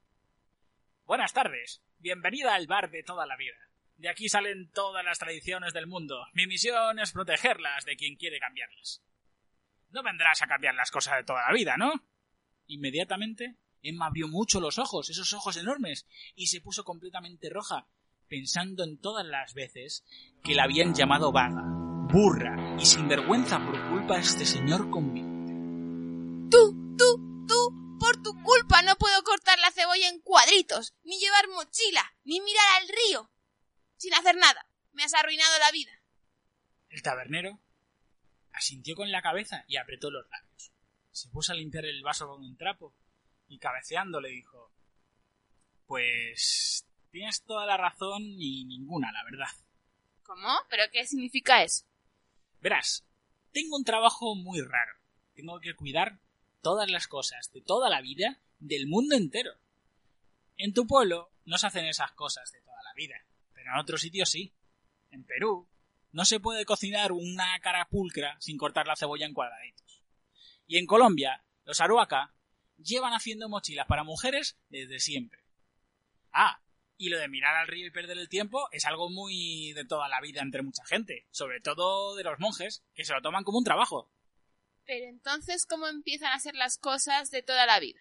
Buenas 1.05 1.33
tardes. 1.33 1.83
Bienvenida 1.99 2.55
al 2.55 2.67
bar 2.67 2.91
de 2.91 3.03
toda 3.03 3.27
la 3.27 3.37
vida. 3.37 3.70
De 4.01 4.09
aquí 4.09 4.31
salen 4.31 4.71
todas 4.71 5.05
las 5.05 5.19
tradiciones 5.19 5.75
del 5.75 5.87
mundo. 5.87 6.25
Mi 6.33 6.47
misión 6.47 6.99
es 6.99 7.13
protegerlas 7.13 7.85
de 7.85 7.97
quien 7.97 8.17
quiere 8.17 8.41
cambiarlas. 8.41 9.03
No 9.91 10.03
vendrás 10.03 10.41
a 10.41 10.47
cambiar 10.47 10.75
las 10.75 10.91
cosas 10.91 11.17
de 11.17 11.25
toda 11.25 11.43
la 11.47 11.53
vida, 11.53 11.77
¿no? 11.77 11.93
Inmediatamente, 12.67 13.57
Emma 13.83 14.07
abrió 14.07 14.27
mucho 14.27 14.59
los 14.59 14.79
ojos, 14.79 15.11
esos 15.11 15.35
ojos 15.35 15.59
enormes, 15.59 16.07
y 16.35 16.47
se 16.47 16.63
puso 16.63 16.83
completamente 16.83 17.51
roja, 17.51 17.89
pensando 18.27 18.85
en 18.85 18.99
todas 18.99 19.27
las 19.27 19.53
veces 19.53 20.03
que 20.43 20.55
la 20.55 20.63
habían 20.63 20.95
llamado 20.95 21.31
vaga, 21.31 21.63
burra 22.11 22.77
y 22.81 22.87
sinvergüenza 22.87 23.59
por 23.63 23.91
culpa 23.91 24.15
de 24.15 24.23
este 24.23 24.47
señor 24.47 24.89
conmigo. 24.89 25.29
Tú, 26.51 26.97
tú, 26.97 27.47
tú, 27.47 27.99
por 27.99 28.23
tu 28.23 28.33
culpa 28.43 28.81
no 28.81 28.97
puedo 28.97 29.23
cortar 29.25 29.59
la 29.59 29.71
cebolla 29.73 30.09
en 30.09 30.23
cuadritos, 30.23 30.95
ni 31.03 31.19
llevar 31.19 31.49
mochila, 31.49 32.15
ni 32.25 32.41
mirar 32.41 32.65
al 32.81 32.89
río. 32.89 33.30
Sin 34.01 34.15
hacer 34.15 34.35
nada. 34.37 34.67
Me 34.93 35.05
has 35.05 35.13
arruinado 35.13 35.59
la 35.59 35.71
vida. 35.71 35.93
El 36.89 37.03
tabernero 37.03 37.61
asintió 38.53 38.97
con 38.97 39.13
la 39.13 39.21
cabeza 39.21 39.65
y 39.69 39.77
apretó 39.77 40.11
los 40.11 40.27
labios. 40.31 40.73
Se 41.11 41.29
puso 41.29 41.53
a 41.53 41.55
limpiar 41.55 41.85
el 41.85 42.03
vaso 42.03 42.27
con 42.27 42.43
un 42.43 42.57
trapo 42.57 42.95
y 43.47 43.59
cabeceando 43.59 44.23
le 44.23 44.31
dijo 44.31 44.73
Pues 45.87 46.87
tienes 47.11 47.45
toda 47.45 47.67
la 47.67 47.77
razón 47.77 48.23
y 48.23 48.65
ninguna, 48.65 49.13
la 49.13 49.23
verdad. 49.25 49.51
¿Cómo? 50.23 50.49
¿Pero 50.71 50.85
qué 50.91 51.07
significa 51.07 51.63
eso? 51.63 51.85
Verás, 52.61 53.05
tengo 53.53 53.77
un 53.77 53.85
trabajo 53.85 54.35
muy 54.35 54.63
raro. 54.63 54.95
Tengo 55.35 55.61
que 55.61 55.75
cuidar 55.75 56.21
todas 56.63 56.91
las 56.91 57.07
cosas 57.07 57.51
de 57.53 57.61
toda 57.61 57.91
la 57.91 58.01
vida 58.01 58.41
del 58.61 58.87
mundo 58.87 59.15
entero. 59.15 59.53
En 60.57 60.73
tu 60.73 60.87
pueblo 60.87 61.33
no 61.45 61.59
se 61.59 61.67
hacen 61.67 61.85
esas 61.85 62.13
cosas 62.13 62.51
de 62.53 62.63
toda 62.63 62.83
la 62.83 62.95
vida, 62.95 63.27
en 63.73 63.81
otros 63.81 64.01
sitios 64.01 64.31
sí. 64.31 64.55
En 65.11 65.25
Perú 65.25 65.69
no 66.13 66.25
se 66.25 66.41
puede 66.41 66.65
cocinar 66.65 67.13
una 67.13 67.59
carapulcra 67.61 68.37
sin 68.41 68.59
cortar 68.59 68.87
la 68.87 68.97
cebolla 68.97 69.27
en 69.27 69.35
cuadraditos. 69.35 70.03
Y 70.67 70.79
en 70.79 70.87
Colombia, 70.87 71.45
los 71.65 71.81
aruaca 71.81 72.35
llevan 72.77 73.13
haciendo 73.13 73.49
mochilas 73.49 73.87
para 73.87 74.05
mujeres 74.05 74.59
desde 74.69 75.01
siempre. 75.01 75.45
Ah, 76.33 76.63
y 76.97 77.09
lo 77.09 77.19
de 77.19 77.29
mirar 77.29 77.57
al 77.57 77.67
río 77.67 77.87
y 77.87 77.91
perder 77.91 78.19
el 78.19 78.29
tiempo 78.29 78.69
es 78.73 78.85
algo 78.85 79.09
muy 79.09 79.73
de 79.73 79.85
toda 79.85 80.09
la 80.09 80.21
vida 80.21 80.43
entre 80.43 80.63
mucha 80.63 80.85
gente, 80.85 81.27
sobre 81.31 81.61
todo 81.61 82.15
de 82.15 82.25
los 82.25 82.39
monjes, 82.39 82.85
que 82.95 83.05
se 83.05 83.15
lo 83.15 83.23
toman 83.23 83.45
como 83.45 83.59
un 83.59 83.65
trabajo. 83.65 84.11
Pero 84.85 85.07
entonces, 85.07 85.67
¿cómo 85.67 85.89
empiezan 85.89 86.33
a 86.33 86.39
ser 86.39 86.55
las 86.55 86.77
cosas 86.77 87.31
de 87.31 87.43
toda 87.43 87.65
la 87.67 87.81
vida? 87.81 88.01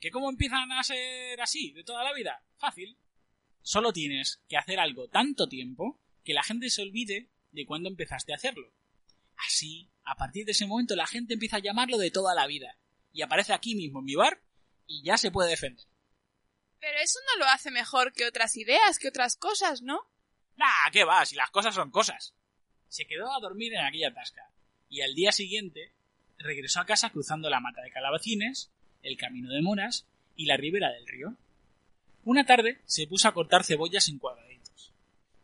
¿Que 0.00 0.10
cómo 0.10 0.30
empiezan 0.30 0.70
a 0.72 0.82
ser 0.82 1.40
así, 1.40 1.72
de 1.72 1.84
toda 1.84 2.04
la 2.04 2.12
vida? 2.12 2.42
Fácil. 2.56 2.98
Solo 3.66 3.92
tienes 3.92 4.40
que 4.48 4.56
hacer 4.56 4.78
algo 4.78 5.08
tanto 5.08 5.48
tiempo 5.48 6.00
que 6.22 6.34
la 6.34 6.44
gente 6.44 6.70
se 6.70 6.82
olvide 6.82 7.32
de 7.50 7.66
cuándo 7.66 7.88
empezaste 7.88 8.32
a 8.32 8.36
hacerlo. 8.36 8.72
Así, 9.36 9.90
a 10.04 10.14
partir 10.14 10.44
de 10.44 10.52
ese 10.52 10.68
momento 10.68 10.94
la 10.94 11.08
gente 11.08 11.34
empieza 11.34 11.56
a 11.56 11.60
llamarlo 11.60 11.98
de 11.98 12.12
toda 12.12 12.32
la 12.36 12.46
vida. 12.46 12.78
Y 13.12 13.22
aparece 13.22 13.52
aquí 13.52 13.74
mismo 13.74 13.98
en 13.98 14.04
mi 14.04 14.14
bar 14.14 14.40
y 14.86 15.02
ya 15.02 15.18
se 15.18 15.32
puede 15.32 15.50
defender. 15.50 15.84
Pero 16.78 16.96
eso 17.00 17.18
no 17.26 17.40
lo 17.40 17.50
hace 17.50 17.72
mejor 17.72 18.12
que 18.12 18.26
otras 18.26 18.56
ideas, 18.56 19.00
que 19.00 19.08
otras 19.08 19.36
cosas, 19.36 19.82
¿no? 19.82 19.98
Nah, 20.54 20.90
¿qué 20.92 21.02
va? 21.02 21.26
Si 21.26 21.34
las 21.34 21.50
cosas 21.50 21.74
son 21.74 21.90
cosas. 21.90 22.34
Se 22.86 23.08
quedó 23.08 23.34
a 23.34 23.40
dormir 23.40 23.74
en 23.74 23.84
aquella 23.84 24.14
tasca. 24.14 24.48
Y 24.88 25.00
al 25.00 25.16
día 25.16 25.32
siguiente 25.32 25.92
regresó 26.38 26.78
a 26.78 26.86
casa 26.86 27.10
cruzando 27.10 27.50
la 27.50 27.58
mata 27.58 27.82
de 27.82 27.90
calabacines, 27.90 28.70
el 29.02 29.16
camino 29.16 29.52
de 29.52 29.60
moras 29.60 30.06
y 30.36 30.46
la 30.46 30.56
ribera 30.56 30.92
del 30.92 31.08
río. 31.08 31.36
Una 32.26 32.44
tarde 32.44 32.82
se 32.86 33.06
puso 33.06 33.28
a 33.28 33.34
cortar 33.34 33.62
cebollas 33.62 34.08
en 34.08 34.18
cuadraditos. 34.18 34.92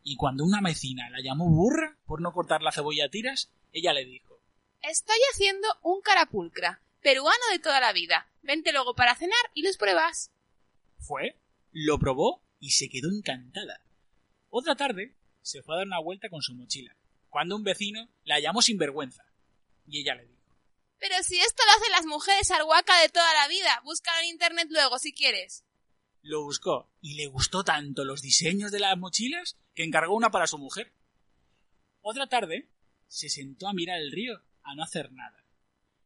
Y 0.02 0.16
cuando 0.16 0.42
una 0.42 0.60
vecina 0.60 1.08
la 1.10 1.20
llamó 1.22 1.48
burra 1.48 1.96
por 2.06 2.20
no 2.20 2.32
cortar 2.32 2.60
la 2.60 2.72
cebolla 2.72 3.04
a 3.04 3.08
tiras, 3.08 3.52
ella 3.70 3.92
le 3.92 4.04
dijo 4.04 4.42
Estoy 4.82 5.18
haciendo 5.30 5.68
un 5.82 6.00
carapulcra, 6.00 6.82
peruano 7.00 7.44
de 7.52 7.60
toda 7.60 7.78
la 7.78 7.92
vida. 7.92 8.28
Vente 8.42 8.72
luego 8.72 8.96
para 8.96 9.14
cenar 9.14 9.38
y 9.54 9.62
los 9.62 9.76
pruebas. 9.76 10.32
Fue, 10.98 11.40
lo 11.70 12.00
probó 12.00 12.42
y 12.58 12.70
se 12.72 12.88
quedó 12.88 13.10
encantada. 13.16 13.80
Otra 14.50 14.74
tarde 14.74 15.14
se 15.40 15.62
fue 15.62 15.76
a 15.76 15.78
dar 15.78 15.86
una 15.86 16.00
vuelta 16.00 16.30
con 16.30 16.42
su 16.42 16.52
mochila, 16.52 16.96
cuando 17.30 17.54
un 17.54 17.62
vecino 17.62 18.08
la 18.24 18.40
llamó 18.40 18.60
sinvergüenza. 18.60 19.22
Y 19.86 20.00
ella 20.00 20.16
le 20.16 20.26
dijo 20.26 20.56
Pero 20.98 21.14
si 21.22 21.38
esto 21.38 21.62
lo 21.64 21.78
hacen 21.78 21.92
las 21.92 22.06
mujeres 22.06 22.50
arhuaca 22.50 23.00
de 23.02 23.08
toda 23.08 23.32
la 23.34 23.46
vida, 23.46 23.80
búscalo 23.84 24.18
en 24.22 24.30
internet 24.30 24.66
luego 24.68 24.98
si 24.98 25.12
quieres. 25.12 25.62
Lo 26.22 26.42
buscó 26.42 26.88
y 27.00 27.14
le 27.14 27.26
gustó 27.26 27.64
tanto 27.64 28.04
los 28.04 28.22
diseños 28.22 28.70
de 28.70 28.78
las 28.78 28.96
mochilas 28.96 29.58
que 29.74 29.82
encargó 29.82 30.14
una 30.14 30.30
para 30.30 30.46
su 30.46 30.56
mujer. 30.56 30.92
Otra 32.00 32.28
tarde 32.28 32.68
se 33.08 33.28
sentó 33.28 33.68
a 33.68 33.74
mirar 33.74 34.00
el 34.00 34.12
río, 34.12 34.40
a 34.62 34.74
no 34.74 34.84
hacer 34.84 35.12
nada. 35.12 35.44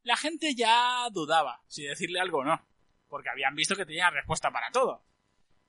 La 0.02 0.16
gente 0.16 0.54
ya 0.54 1.06
dudaba 1.12 1.62
si 1.68 1.82
decirle 1.82 2.20
algo 2.20 2.38
o 2.38 2.44
no, 2.44 2.66
porque 3.08 3.28
habían 3.28 3.54
visto 3.54 3.76
que 3.76 3.84
tenía 3.84 4.08
respuesta 4.10 4.50
para 4.50 4.70
todo. 4.70 5.04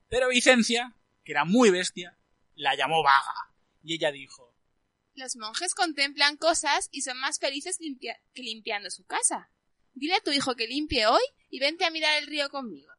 Pero 0.08 0.30
Vicencia, 0.30 0.96
que 1.26 1.34
era 1.34 1.44
muy 1.44 1.70
bestia, 1.70 2.18
la 2.56 2.76
llamó 2.76 3.04
vaga, 3.04 3.54
y 3.84 3.96
ella 3.96 4.12
dijo 4.12 4.56
Los 5.14 5.36
monjes 5.36 5.76
contemplan 5.76 6.38
cosas 6.38 6.88
y 6.92 7.02
son 7.02 7.20
más 7.20 7.40
felices 7.40 7.78
que 8.34 8.42
limpiando 8.42 8.90
su 8.90 9.06
casa. 9.06 9.52
Dile 9.94 10.16
a 10.16 10.22
tu 10.22 10.32
hijo 10.32 10.56
que 10.56 10.68
limpie 10.68 11.08
hoy 11.08 11.24
y 11.50 11.60
vente 11.60 11.84
a 11.84 11.92
mirar 11.92 12.18
el 12.18 12.28
río 12.28 12.50
conmigo. 12.50 12.97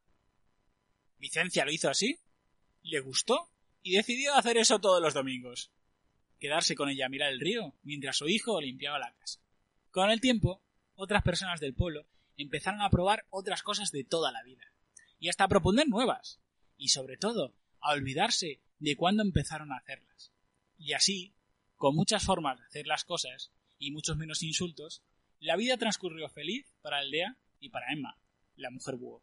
Vicencia 1.19 1.65
lo 1.65 1.71
hizo 1.71 1.89
así, 1.89 2.19
le 2.81 2.99
gustó 3.01 3.49
y 3.83 3.95
decidió 3.95 4.33
hacer 4.35 4.57
eso 4.57 4.79
todos 4.79 5.01
los 5.01 5.13
domingos. 5.13 5.71
Quedarse 6.39 6.75
con 6.75 6.89
ella 6.89 7.05
a 7.05 7.09
mirar 7.09 7.31
el 7.31 7.39
río 7.39 7.75
mientras 7.83 8.17
su 8.17 8.27
hijo 8.27 8.61
limpiaba 8.61 8.99
la 8.99 9.13
casa. 9.13 9.39
Con 9.91 10.09
el 10.09 10.21
tiempo, 10.21 10.61
otras 10.95 11.23
personas 11.23 11.59
del 11.59 11.73
pueblo 11.73 12.07
empezaron 12.37 12.81
a 12.81 12.89
probar 12.89 13.25
otras 13.29 13.63
cosas 13.63 13.91
de 13.91 14.03
toda 14.03 14.31
la 14.31 14.43
vida 14.43 14.63
y 15.19 15.29
hasta 15.29 15.43
a 15.43 15.49
proponer 15.49 15.87
nuevas 15.87 16.39
y 16.77 16.89
sobre 16.89 17.17
todo 17.17 17.53
a 17.81 17.91
olvidarse 17.91 18.61
de 18.79 18.95
cuándo 18.95 19.21
empezaron 19.21 19.71
a 19.73 19.77
hacerlas. 19.77 20.31
Y 20.77 20.93
así, 20.93 21.33
con 21.75 21.95
muchas 21.95 22.23
formas 22.23 22.57
de 22.59 22.65
hacer 22.65 22.87
las 22.87 23.03
cosas 23.03 23.51
y 23.77 23.91
muchos 23.91 24.15
menos 24.15 24.41
insultos, 24.43 25.03
la 25.39 25.57
vida 25.57 25.77
transcurrió 25.77 26.29
feliz 26.29 26.65
para 26.81 26.99
Aldea 26.99 27.37
y 27.59 27.69
para 27.69 27.91
Emma, 27.91 28.17
la 28.55 28.69
mujer 28.69 28.95
búho. 28.95 29.21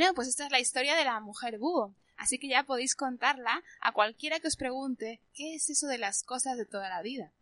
Bueno, 0.00 0.14
pues 0.14 0.28
esta 0.28 0.46
es 0.46 0.50
la 0.50 0.60
historia 0.60 0.96
de 0.96 1.04
la 1.04 1.20
mujer 1.20 1.58
búho. 1.58 1.94
Así 2.16 2.38
que 2.38 2.48
ya 2.48 2.64
podéis 2.64 2.94
contarla 2.94 3.62
a 3.82 3.92
cualquiera 3.92 4.40
que 4.40 4.48
os 4.48 4.56
pregunte 4.56 5.20
qué 5.34 5.54
es 5.54 5.68
eso 5.68 5.88
de 5.88 5.98
las 5.98 6.22
cosas 6.22 6.56
de 6.56 6.64
toda 6.64 6.88
la 6.88 7.02
vida. 7.02 7.34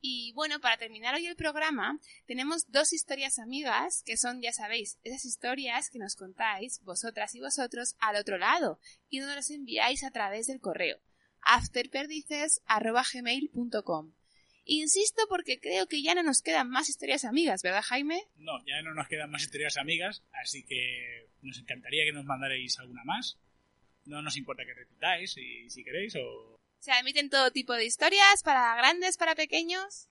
Y 0.00 0.32
bueno, 0.32 0.62
para 0.62 0.78
terminar 0.78 1.14
hoy 1.14 1.26
el 1.26 1.36
programa, 1.36 2.00
tenemos 2.24 2.72
dos 2.72 2.94
historias 2.94 3.38
amigas 3.38 4.02
que 4.06 4.16
son, 4.16 4.40
ya 4.40 4.54
sabéis, 4.54 4.98
esas 5.02 5.26
historias 5.26 5.90
que 5.90 5.98
nos 5.98 6.16
contáis 6.16 6.82
vosotras 6.84 7.34
y 7.34 7.40
vosotros 7.40 7.96
al 7.98 8.16
otro 8.16 8.38
lado 8.38 8.80
y 9.10 9.18
nos 9.18 9.34
las 9.34 9.50
enviáis 9.50 10.04
a 10.04 10.10
través 10.10 10.46
del 10.46 10.60
correo 10.60 10.96
afterperdices.gmail.com 11.42 14.14
Insisto 14.64 15.22
porque 15.28 15.60
creo 15.60 15.86
que 15.86 16.02
ya 16.02 16.14
no 16.14 16.22
nos 16.22 16.40
quedan 16.40 16.70
más 16.70 16.88
historias 16.88 17.26
amigas, 17.26 17.60
¿verdad 17.62 17.84
Jaime? 17.84 18.22
No, 18.36 18.52
ya 18.66 18.80
no 18.82 18.94
nos 18.94 19.06
quedan 19.08 19.30
más 19.30 19.42
historias 19.42 19.76
amigas, 19.76 20.24
así 20.32 20.64
que 20.64 21.27
nos 21.42 21.58
encantaría 21.58 22.04
que 22.04 22.12
nos 22.12 22.24
mandarais 22.24 22.78
alguna 22.78 23.04
más. 23.04 23.38
No 24.04 24.22
nos 24.22 24.36
importa 24.36 24.64
que 24.64 24.74
repitáis 24.74 25.32
si, 25.32 25.68
si 25.70 25.84
queréis 25.84 26.14
o... 26.16 26.56
Se 26.78 26.92
admiten 26.92 27.28
todo 27.28 27.50
tipo 27.50 27.74
de 27.74 27.84
historias, 27.84 28.42
para 28.42 28.76
grandes, 28.76 29.16
para 29.16 29.34
pequeños. 29.34 30.08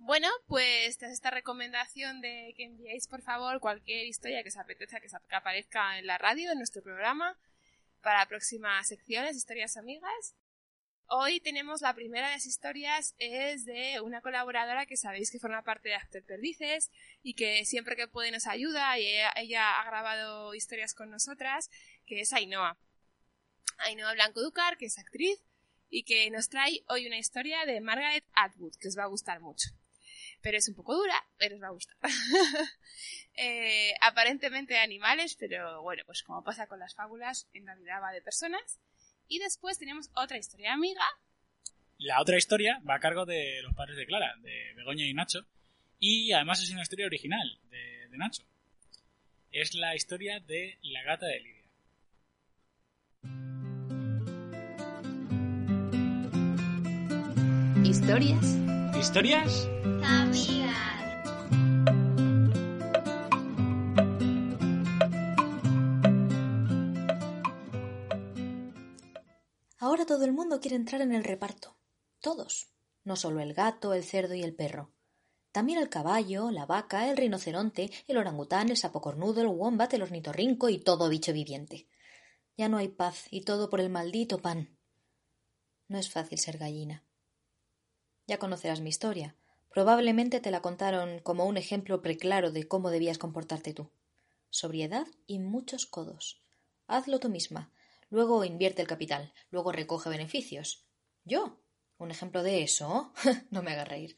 Bueno, 0.00 0.28
pues 0.46 0.96
tras 0.96 1.12
esta 1.12 1.30
recomendación 1.30 2.20
de 2.20 2.54
que 2.56 2.64
enviéis 2.64 3.08
por 3.08 3.20
favor 3.20 3.60
cualquier 3.60 4.06
historia 4.06 4.42
que 4.42 4.48
os 4.48 4.56
apetezca 4.56 5.00
que, 5.00 5.08
aparezca 5.34 5.98
en 5.98 6.06
la 6.06 6.18
radio, 6.18 6.52
en 6.52 6.58
nuestro 6.58 6.82
programa, 6.82 7.36
para 8.00 8.26
próximas 8.26 8.86
secciones, 8.86 9.36
historias 9.36 9.76
amigas. 9.76 10.34
Hoy 11.10 11.40
tenemos 11.40 11.80
la 11.80 11.94
primera 11.94 12.26
de 12.26 12.34
las 12.34 12.44
historias, 12.44 13.14
es 13.16 13.64
de 13.64 13.98
una 14.02 14.20
colaboradora 14.20 14.84
que 14.84 14.98
sabéis 14.98 15.30
que 15.30 15.38
forma 15.38 15.62
parte 15.62 15.88
de 15.88 15.94
After 15.94 16.22
Perdices 16.22 16.90
y 17.22 17.32
que 17.32 17.64
siempre 17.64 17.96
que 17.96 18.08
puede 18.08 18.30
nos 18.30 18.46
ayuda 18.46 18.98
y 18.98 19.06
ella, 19.36 19.80
ha 19.80 19.84
grabado 19.86 20.54
historias 20.54 20.92
con 20.92 21.10
nosotras, 21.10 21.70
que 22.04 22.20
es 22.20 22.34
Ainhoa. 22.34 22.76
Ainhoa 23.78 24.12
Blanco 24.12 24.42
Ducar, 24.42 24.76
que 24.76 24.84
es 24.84 24.98
actriz 24.98 25.40
y 25.88 26.02
que 26.02 26.30
nos 26.30 26.50
trae 26.50 26.84
hoy 26.88 27.06
una 27.06 27.16
historia 27.16 27.64
de 27.64 27.80
Margaret 27.80 28.26
Atwood 28.34 28.76
que 28.78 28.88
os 28.88 28.98
va 28.98 29.04
a 29.04 29.06
gustar 29.06 29.40
mucho. 29.40 29.70
Pero 30.42 30.58
es 30.58 30.68
un 30.68 30.74
poco 30.74 30.94
dura, 30.94 31.26
pero 31.38 31.56
os 31.56 31.62
va 31.62 31.68
a 31.68 31.72
gustar. 31.72 31.96
Eh, 33.40 33.94
aparentemente 34.00 34.74
de 34.74 34.80
animales, 34.80 35.36
pero 35.36 35.80
bueno, 35.82 36.02
pues 36.06 36.24
como 36.24 36.42
pasa 36.42 36.66
con 36.66 36.80
las 36.80 36.96
fábulas, 36.96 37.46
en 37.52 37.66
realidad 37.66 38.02
va 38.02 38.10
de 38.10 38.20
personas. 38.20 38.80
Y 39.28 39.38
después 39.38 39.78
tenemos 39.78 40.10
otra 40.14 40.38
historia 40.38 40.72
amiga. 40.72 41.02
La 41.98 42.20
otra 42.20 42.38
historia 42.38 42.80
va 42.88 42.94
a 42.94 43.00
cargo 43.00 43.26
de 43.26 43.60
los 43.62 43.74
padres 43.74 43.96
de 43.96 44.06
Clara, 44.06 44.34
de 44.40 44.72
Begoña 44.74 45.04
y 45.06 45.14
Nacho. 45.14 45.46
Y 45.98 46.32
además 46.32 46.62
es 46.62 46.70
una 46.70 46.82
historia 46.82 47.06
original 47.06 47.60
de, 47.70 48.08
de 48.08 48.16
Nacho. 48.16 48.42
Es 49.50 49.74
la 49.74 49.94
historia 49.94 50.40
de 50.40 50.78
la 50.82 51.02
gata 51.02 51.26
de 51.26 51.40
Lidia. 51.40 51.58
Historias. 57.84 58.56
¿Historias? 58.98 59.68
Todo 70.08 70.24
el 70.24 70.32
mundo 70.32 70.58
quiere 70.58 70.76
entrar 70.76 71.02
en 71.02 71.12
el 71.12 71.22
reparto. 71.22 71.76
Todos. 72.22 72.72
No 73.04 73.14
solo 73.14 73.40
el 73.40 73.52
gato, 73.52 73.92
el 73.92 74.02
cerdo 74.02 74.34
y 74.34 74.42
el 74.42 74.54
perro. 74.54 74.90
También 75.52 75.78
el 75.78 75.90
caballo, 75.90 76.50
la 76.50 76.64
vaca, 76.64 77.10
el 77.10 77.18
rinoceronte, 77.18 77.90
el 78.06 78.16
orangután, 78.16 78.70
el 78.70 78.78
sapo 78.78 79.02
cornudo, 79.02 79.42
el 79.42 79.48
wombat, 79.48 79.92
el 79.92 80.00
ornitorrinco 80.00 80.70
y 80.70 80.78
todo 80.78 81.10
bicho 81.10 81.34
viviente. 81.34 81.88
Ya 82.56 82.70
no 82.70 82.78
hay 82.78 82.88
paz 82.88 83.26
y 83.30 83.42
todo 83.42 83.68
por 83.68 83.80
el 83.80 83.90
maldito 83.90 84.38
pan. 84.38 84.78
No 85.88 85.98
es 85.98 86.10
fácil 86.10 86.38
ser 86.38 86.56
gallina. 86.56 87.04
Ya 88.26 88.38
conocerás 88.38 88.80
mi 88.80 88.88
historia. 88.88 89.36
Probablemente 89.68 90.40
te 90.40 90.50
la 90.50 90.62
contaron 90.62 91.18
como 91.18 91.44
un 91.44 91.58
ejemplo 91.58 92.00
preclaro 92.00 92.50
de 92.50 92.66
cómo 92.66 92.88
debías 92.88 93.18
comportarte 93.18 93.74
tú. 93.74 93.90
Sobriedad 94.48 95.06
y 95.26 95.38
muchos 95.38 95.84
codos. 95.84 96.42
Hazlo 96.86 97.20
tú 97.20 97.28
misma. 97.28 97.70
Luego 98.10 98.44
invierte 98.44 98.82
el 98.82 98.88
capital. 98.88 99.32
Luego 99.50 99.72
recoge 99.72 100.08
beneficios. 100.08 100.86
¿Yo? 101.24 101.60
¿Un 101.98 102.10
ejemplo 102.10 102.42
de 102.42 102.62
eso? 102.62 103.12
no 103.50 103.62
me 103.62 103.72
haga 103.72 103.84
reír. 103.84 104.16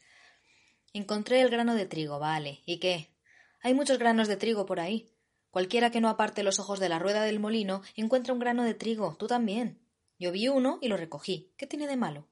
Encontré 0.93 1.41
el 1.41 1.49
grano 1.49 1.75
de 1.75 1.85
trigo, 1.85 2.19
vale. 2.19 2.61
¿Y 2.65 2.79
qué? 2.79 3.15
Hay 3.61 3.73
muchos 3.73 3.97
granos 3.97 4.27
de 4.27 4.37
trigo 4.37 4.65
por 4.65 4.79
ahí. 4.79 5.13
Cualquiera 5.49 5.91
que 5.91 6.01
no 6.01 6.09
aparte 6.09 6.43
los 6.43 6.59
ojos 6.59 6.79
de 6.79 6.89
la 6.89 6.99
rueda 6.99 7.23
del 7.23 7.39
molino 7.39 7.81
encuentra 7.95 8.33
un 8.33 8.39
grano 8.39 8.63
de 8.63 8.73
trigo. 8.73 9.15
Tú 9.17 9.27
también. 9.27 9.85
Yo 10.17 10.31
vi 10.31 10.47
uno 10.47 10.79
y 10.81 10.87
lo 10.87 10.97
recogí. 10.97 11.53
¿Qué 11.57 11.67
tiene 11.67 11.87
de 11.87 11.97
malo? 11.97 12.27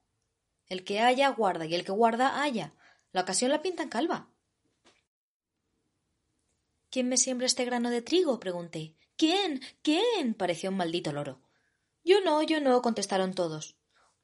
El 0.67 0.83
que 0.83 0.99
haya, 0.99 1.29
guarda, 1.29 1.65
y 1.65 1.73
el 1.73 1.83
que 1.83 1.91
guarda, 1.91 2.41
haya. 2.41 2.73
La 3.11 3.21
ocasión 3.21 3.49
la 3.49 3.61
pinta 3.61 3.83
en 3.83 3.89
calva. 3.89 4.29
¿Quién 6.91 7.09
me 7.09 7.17
siembra 7.17 7.47
este 7.47 7.65
grano 7.65 7.89
de 7.89 8.01
trigo? 8.01 8.39
pregunté. 8.39 8.95
¿Quién? 9.15 9.61
¿Quién? 9.81 10.33
pareció 10.33 10.69
un 10.69 10.77
maldito 10.77 11.11
loro. 11.11 11.41
Yo 12.09 12.21
no, 12.21 12.41
yo 12.41 12.59
no, 12.59 12.81
contestaron 12.81 13.35
todos. 13.35 13.77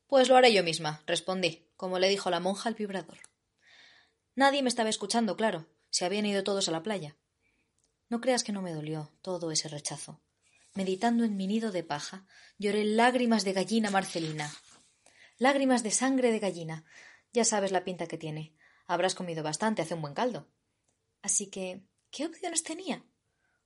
Pues 0.07 0.27
lo 0.27 0.35
haré 0.35 0.51
yo 0.51 0.63
misma, 0.63 1.03
respondí, 1.05 1.69
como 1.77 1.99
le 1.99 2.09
dijo 2.09 2.31
la 2.31 2.39
monja 2.39 2.67
al 2.67 2.73
vibrador. 2.73 3.19
Nadie 4.33 4.63
me 4.63 4.69
estaba 4.69 4.89
escuchando, 4.89 5.37
claro. 5.37 5.67
Se 5.91 6.03
habían 6.03 6.25
ido 6.25 6.43
todos 6.43 6.67
a 6.67 6.71
la 6.71 6.81
playa. 6.81 7.15
No 8.09 8.21
creas 8.21 8.43
que 8.43 8.51
no 8.51 8.63
me 8.63 8.73
dolió 8.73 9.11
todo 9.21 9.51
ese 9.51 9.69
rechazo. 9.69 10.19
Meditando 10.73 11.25
en 11.25 11.37
mi 11.37 11.45
nido 11.45 11.71
de 11.71 11.83
paja, 11.83 12.25
lloré 12.57 12.85
lágrimas 12.85 13.43
de 13.43 13.53
gallina 13.53 13.91
marcelina. 13.91 14.51
Lágrimas 15.37 15.83
de 15.83 15.91
sangre 15.91 16.31
de 16.31 16.39
gallina. 16.39 16.85
Ya 17.33 17.45
sabes 17.45 17.71
la 17.71 17.83
pinta 17.83 18.07
que 18.07 18.17
tiene. 18.17 18.55
Habrás 18.87 19.13
comido 19.13 19.43
bastante, 19.43 19.83
hace 19.83 19.93
un 19.93 20.01
buen 20.01 20.15
caldo. 20.15 20.47
Así 21.21 21.51
que, 21.51 21.83
¿qué 22.09 22.25
opciones 22.25 22.63
tenía? 22.63 23.05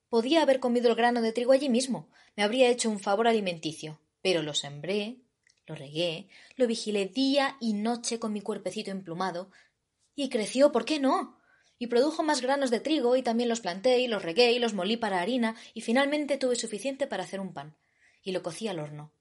Podía 0.09 0.41
haber 0.41 0.59
comido 0.59 0.89
el 0.89 0.95
grano 0.95 1.21
de 1.21 1.31
trigo 1.31 1.53
allí 1.53 1.69
mismo. 1.69 2.09
Me 2.35 2.43
habría 2.43 2.67
hecho 2.67 2.89
un 2.89 2.99
favor 2.99 3.25
alimenticio. 3.25 4.01
Pero 4.21 4.41
lo 4.41 4.53
sembré, 4.53 5.17
lo 5.65 5.75
regué, 5.75 6.29
lo 6.55 6.67
vigilé 6.67 7.05
día 7.05 7.57
y 7.59 7.73
noche 7.73 8.19
con 8.19 8.33
mi 8.33 8.41
cuerpecito 8.41 8.91
emplumado, 8.91 9.51
y 10.15 10.29
creció, 10.29 10.71
¿por 10.71 10.85
qué 10.85 10.99
no? 10.99 11.39
y 11.79 11.87
produjo 11.87 12.23
más 12.23 12.41
granos 12.41 12.69
de 12.69 12.81
trigo 12.81 13.15
y 13.15 13.23
también 13.23 13.49
los 13.49 13.61
planté 13.61 13.99
y 13.99 14.07
los 14.07 14.21
regué 14.21 14.51
y 14.51 14.59
los 14.59 14.73
molí 14.73 14.97
para 14.97 15.21
harina 15.21 15.55
y 15.73 15.81
finalmente 15.81 16.37
tuve 16.37 16.57
suficiente 16.57 17.07
para 17.07 17.23
hacer 17.23 17.39
un 17.39 17.53
pan 17.53 17.77
y 18.21 18.33
lo 18.33 18.43
cocí 18.43 18.67
al 18.67 18.79
horno. 18.79 19.13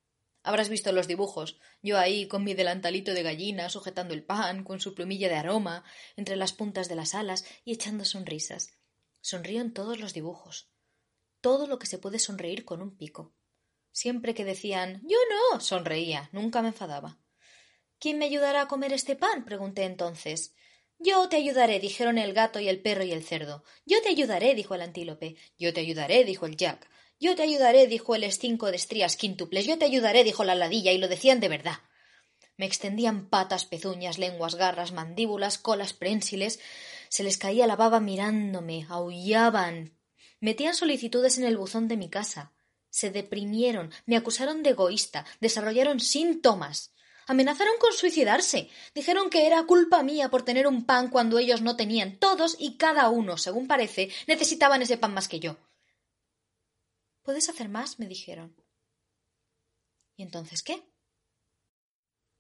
Habrás 0.43 0.69
visto 0.69 0.93
los 0.93 1.07
dibujos, 1.07 1.59
yo 1.83 1.99
ahí 1.99 2.27
con 2.27 2.43
mi 2.43 2.55
delantalito 2.55 3.15
de 3.15 3.23
gallina 3.23 3.69
sujetando 3.71 4.13
el 4.13 4.25
pan 4.25 4.65
con 4.65 4.81
su 4.81 4.95
plumilla 4.95 5.29
de 5.29 5.37
aroma 5.37 5.85
entre 6.17 6.37
las 6.37 6.53
puntas 6.53 6.89
de 6.89 6.97
las 6.97 7.15
alas 7.15 7.45
y 7.65 7.73
echando 7.73 8.05
sonrisas. 8.05 8.73
Sonrío 9.21 9.61
en 9.61 9.73
todos 9.73 9.99
los 9.99 10.15
dibujos. 10.15 10.69
Todo 11.41 11.67
lo 11.67 11.79
que 11.79 11.87
se 11.87 11.99
puede 11.99 12.19
sonreír 12.19 12.65
con 12.65 12.83
un 12.83 12.97
pico. 12.97 13.35
Siempre 14.01 14.33
que 14.33 14.45
decían 14.45 15.03
yo 15.03 15.17
no, 15.29 15.59
sonreía, 15.59 16.31
nunca 16.31 16.63
me 16.63 16.69
enfadaba. 16.69 17.19
¿Quién 17.99 18.17
me 18.19 18.27
ayudará 18.27 18.63
a 18.63 18.69
comer 18.69 18.93
este 18.93 19.17
pan? 19.17 19.45
pregunté 19.45 19.83
entonces. 19.83 20.55
Yo 21.01 21.29
te 21.29 21.35
ayudaré, 21.35 21.81
dijeron 21.81 22.17
el 22.17 22.33
gato 22.33 22.61
y 22.61 22.69
el 22.69 22.81
perro 22.81 23.03
y 23.03 23.11
el 23.11 23.25
cerdo. 23.25 23.65
Yo 23.87 24.01
te 24.01 24.11
ayudaré, 24.11 24.55
dijo 24.55 24.77
el 24.77 24.83
antílope. 24.83 25.35
Yo 25.59 25.73
te 25.75 25.81
ayudaré, 25.81 26.23
dijo 26.23 26.47
el 26.47 26.57
Jack. 26.57 26.89
Yo 27.19 27.35
te 27.35 27.43
ayudaré, 27.43 27.89
dijo 27.89 28.15
el 28.15 28.23
estinco 28.23 28.71
de 28.71 28.77
estrías 28.77 29.17
quíntuples. 29.17 29.67
Yo 29.67 29.79
te 29.79 29.87
ayudaré, 29.87 30.23
dijo 30.23 30.45
la 30.45 30.55
ladilla, 30.55 30.93
y 30.93 30.99
lo 30.99 31.09
decían 31.09 31.41
de 31.41 31.49
verdad. 31.49 31.79
Me 32.57 32.67
extendían 32.67 33.29
patas, 33.29 33.65
pezuñas, 33.65 34.17
lenguas, 34.17 34.55
garras, 34.55 34.93
mandíbulas, 34.93 35.59
colas 35.59 35.93
prensiles. 35.93 36.61
Se 37.09 37.25
les 37.25 37.37
caía 37.37 37.67
la 37.67 37.75
baba 37.75 37.99
mirándome, 37.99 38.87
aullaban. 38.89 39.99
Metían 40.39 40.77
solicitudes 40.77 41.37
en 41.39 41.43
el 41.47 41.57
buzón 41.57 41.89
de 41.89 41.97
mi 41.97 42.09
casa. 42.09 42.53
Se 42.99 43.13
deprimieron, 43.13 43.93
me 44.07 44.17
acusaron 44.17 44.65
de 44.65 44.71
egoísta, 44.71 45.25
desarrollaron 45.39 46.01
síntomas. 46.01 46.93
Amenazaron 47.29 47.79
con 47.79 47.93
suicidarse. 47.93 48.71
Dijeron 48.93 49.31
que 49.31 49.47
era 49.47 49.63
culpa 49.67 50.03
mía 50.03 50.31
por 50.31 50.43
tener 50.43 50.67
un 50.67 50.85
pan 50.85 51.09
cuando 51.09 51.39
ellos 51.39 51.63
no 51.63 51.77
tenían. 51.77 52.19
Todos 52.19 52.57
y 52.59 52.77
cada 52.77 53.09
uno, 53.09 53.37
según 53.37 53.69
parece, 53.69 54.11
necesitaban 54.27 54.83
ese 54.83 54.99
pan 54.99 55.15
más 55.15 55.29
que 55.29 55.39
yo. 55.39 55.59
¿Puedes 57.23 57.49
hacer 57.49 57.69
más? 57.69 58.01
me 58.01 58.09
dijeron. 58.09 58.57
¿Y 60.17 60.25
entonces 60.25 60.65
qué? 60.65 60.83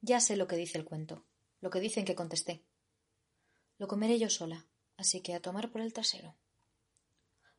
Ya 0.01 0.19
sé 0.19 0.35
lo 0.35 0.49
que 0.49 0.57
dice 0.57 0.77
el 0.77 0.85
cuento, 0.85 1.25
lo 1.61 1.71
que 1.71 1.79
dicen 1.79 2.05
que 2.05 2.17
contesté. 2.17 2.67
Lo 3.77 3.87
comeré 3.87 4.19
yo 4.19 4.29
sola, 4.29 4.67
así 4.97 5.21
que 5.21 5.35
a 5.35 5.41
tomar 5.41 5.71
por 5.71 5.83
el 5.83 5.93
trasero. 5.93 6.37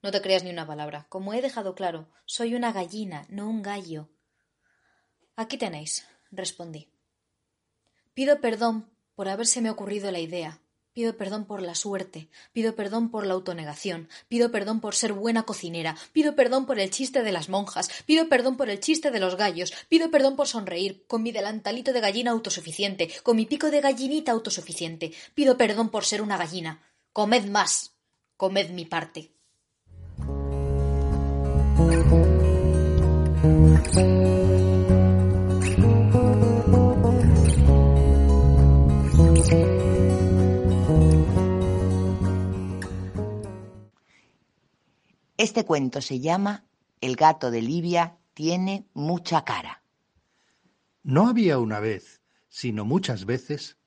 No 0.02 0.12
te 0.12 0.22
creas 0.22 0.44
ni 0.44 0.50
una 0.50 0.66
palabra. 0.66 1.06
Como 1.10 1.34
he 1.34 1.42
dejado 1.42 1.76
claro, 1.76 2.08
soy 2.26 2.56
una 2.56 2.72
gallina, 2.72 3.26
no 3.30 3.50
un 3.50 3.62
gallo. 3.62 4.10
Aquí 5.36 5.58
tenéis, 5.58 6.06
respondí. 6.32 6.90
Pido 8.14 8.40
perdón 8.40 8.90
por 9.16 9.28
habérseme 9.28 9.70
ocurrido 9.70 10.12
la 10.12 10.20
idea. 10.20 10.62
Pido 10.94 11.16
perdón 11.16 11.46
por 11.46 11.62
la 11.62 11.76
suerte, 11.76 12.30
pido 12.52 12.76
perdón 12.76 13.10
por 13.10 13.26
la 13.26 13.34
autonegación, 13.34 14.10
pido 14.28 14.52
perdón 14.52 14.82
por 14.82 14.96
ser 14.96 15.14
buena 15.14 15.44
cocinera, 15.44 15.96
pido 16.14 16.36
perdón 16.36 16.66
por 16.66 16.80
el 16.80 16.90
chiste 16.90 17.24
de 17.24 17.32
las 17.32 17.48
monjas, 17.48 17.90
pido 18.06 18.28
perdón 18.28 18.58
por 18.58 18.70
el 18.70 18.80
chiste 18.80 19.12
de 19.12 19.20
los 19.20 19.38
gallos, 19.38 19.72
pido 19.88 20.12
perdón 20.12 20.36
por 20.36 20.48
sonreír, 20.48 21.06
con 21.08 21.24
mi 21.24 21.32
delantalito 21.32 21.94
de 21.94 22.02
gallina 22.02 22.32
autosuficiente, 22.32 23.10
con 23.24 23.38
mi 23.38 23.46
pico 23.46 23.70
de 23.70 23.82
gallinita 23.82 24.32
autosuficiente, 24.32 25.14
pido 25.36 25.58
perdón 25.58 25.90
por 25.90 26.04
ser 26.04 26.22
una 26.22 26.38
gallina. 26.38 26.84
Comed 27.14 27.46
más, 27.46 27.94
comed 28.36 28.72
mi 28.72 28.86
parte. 28.86 29.32
Este 45.38 45.64
cuento 45.64 46.02
se 46.02 46.20
llama 46.20 46.66
El 47.00 47.16
gato 47.16 47.50
de 47.50 47.62
Libia 47.62 48.18
tiene 48.34 48.86
mucha 48.94 49.46
cara. 49.46 49.82
No 51.02 51.30
había 51.30 51.60
una 51.60 51.80
vez, 51.80 52.22
sino 52.50 52.84
muchas 52.84 53.26
veces, 53.26 53.78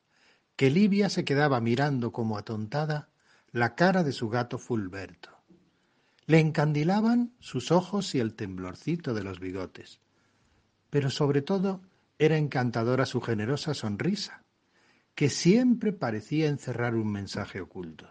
que 0.57 0.71
Livia 0.71 1.11
se 1.11 1.27
quedaba 1.27 1.61
mirando 1.61 2.11
como 2.11 2.39
atontada 2.39 3.11
la 3.51 3.75
cara 3.75 4.03
de 4.03 4.13
su 4.13 4.31
gato 4.31 4.59
Fulberto. 4.59 5.42
Le 6.33 6.41
encandilaban 6.41 7.35
sus 7.41 7.71
ojos 7.71 8.15
y 8.15 8.19
el 8.19 8.33
temblorcito 8.33 9.13
de 9.13 9.23
los 9.23 9.39
bigotes. 9.39 10.01
Pero 10.89 11.11
sobre 11.11 11.43
todo 11.43 11.83
era 12.19 12.39
encantadora 12.39 13.05
su 13.05 13.21
generosa 13.21 13.75
sonrisa, 13.75 14.43
que 15.15 15.29
siempre 15.29 15.93
parecía 15.93 16.49
encerrar 16.49 16.95
un 16.95 17.13
mensaje 17.13 17.61
oculto. 17.61 18.09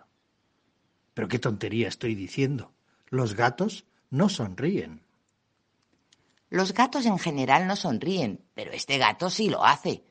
Pero 1.16 1.28
qué 1.30 1.40
tontería 1.40 1.88
estoy 1.88 2.14
diciendo. 2.14 2.74
Los 3.08 3.34
gatos 3.34 3.86
no 4.12 4.30
sonríen. 4.30 5.02
Los 6.52 6.76
gatos 6.76 7.08
en 7.08 7.18
general 7.18 7.66
no 7.66 7.76
sonríen, 7.76 8.46
pero 8.54 8.72
este 8.72 9.00
gato 9.00 9.32
sí 9.32 9.50
lo 9.50 9.66
hace. 9.66 10.04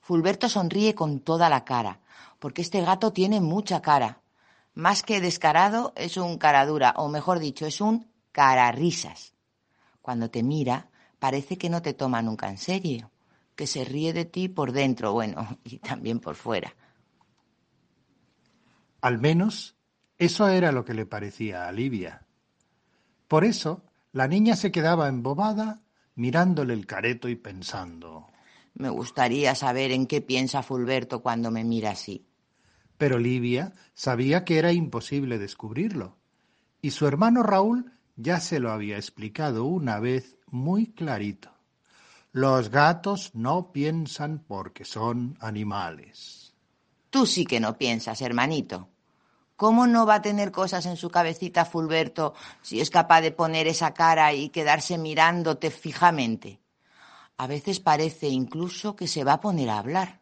Fulberto 0.00 0.48
sonríe 0.48 0.94
con 0.94 1.20
toda 1.20 1.50
la 1.50 1.66
cara, 1.66 2.00
porque 2.38 2.62
este 2.62 2.80
gato 2.80 3.12
tiene 3.12 3.42
mucha 3.42 3.82
cara. 3.82 4.21
Más 4.74 5.02
que 5.02 5.20
descarado, 5.20 5.92
es 5.96 6.16
un 6.16 6.38
cara 6.38 6.64
dura, 6.66 6.94
o 6.96 7.08
mejor 7.08 7.38
dicho, 7.38 7.66
es 7.66 7.80
un 7.80 8.10
cararrisas. 8.32 9.34
Cuando 10.00 10.30
te 10.30 10.42
mira, 10.42 10.88
parece 11.18 11.58
que 11.58 11.68
no 11.68 11.82
te 11.82 11.94
toma 11.94 12.22
nunca 12.22 12.48
en 12.48 12.58
serio, 12.58 13.10
que 13.54 13.66
se 13.66 13.84
ríe 13.84 14.12
de 14.12 14.24
ti 14.24 14.48
por 14.48 14.72
dentro, 14.72 15.12
bueno, 15.12 15.58
y 15.64 15.78
también 15.78 16.20
por 16.20 16.34
fuera. 16.34 16.74
Al 19.02 19.18
menos 19.18 19.76
eso 20.18 20.48
era 20.48 20.72
lo 20.72 20.84
que 20.84 20.94
le 20.94 21.06
parecía 21.06 21.66
a 21.66 21.72
Livia. 21.72 22.26
Por 23.28 23.44
eso 23.44 23.82
la 24.12 24.28
niña 24.28 24.56
se 24.56 24.70
quedaba 24.70 25.08
embobada 25.08 25.82
mirándole 26.14 26.74
el 26.74 26.86
careto 26.86 27.28
y 27.28 27.36
pensando. 27.36 28.28
Me 28.74 28.88
gustaría 28.88 29.54
saber 29.54 29.90
en 29.90 30.06
qué 30.06 30.20
piensa 30.20 30.62
Fulberto 30.62 31.20
cuando 31.22 31.50
me 31.50 31.64
mira 31.64 31.90
así. 31.90 32.26
Pero 33.02 33.18
Livia 33.18 33.74
sabía 33.94 34.44
que 34.44 34.60
era 34.60 34.70
imposible 34.70 35.36
descubrirlo, 35.36 36.18
y 36.80 36.92
su 36.92 37.08
hermano 37.08 37.42
Raúl 37.42 37.90
ya 38.14 38.38
se 38.38 38.60
lo 38.60 38.70
había 38.70 38.96
explicado 38.96 39.64
una 39.64 39.98
vez 39.98 40.36
muy 40.46 40.86
clarito. 40.92 41.50
Los 42.30 42.68
gatos 42.68 43.32
no 43.34 43.72
piensan 43.72 44.38
porque 44.38 44.84
son 44.84 45.36
animales. 45.40 46.54
Tú 47.10 47.26
sí 47.26 47.44
que 47.44 47.58
no 47.58 47.76
piensas, 47.76 48.22
hermanito. 48.22 48.88
¿Cómo 49.56 49.88
no 49.88 50.06
va 50.06 50.14
a 50.14 50.22
tener 50.22 50.52
cosas 50.52 50.86
en 50.86 50.96
su 50.96 51.10
cabecita 51.10 51.64
Fulberto 51.64 52.34
si 52.60 52.80
es 52.80 52.88
capaz 52.88 53.20
de 53.22 53.32
poner 53.32 53.66
esa 53.66 53.94
cara 53.94 54.32
y 54.32 54.50
quedarse 54.50 54.96
mirándote 54.96 55.72
fijamente? 55.72 56.60
A 57.36 57.48
veces 57.48 57.80
parece 57.80 58.28
incluso 58.28 58.94
que 58.94 59.08
se 59.08 59.24
va 59.24 59.32
a 59.32 59.40
poner 59.40 59.70
a 59.70 59.78
hablar, 59.78 60.21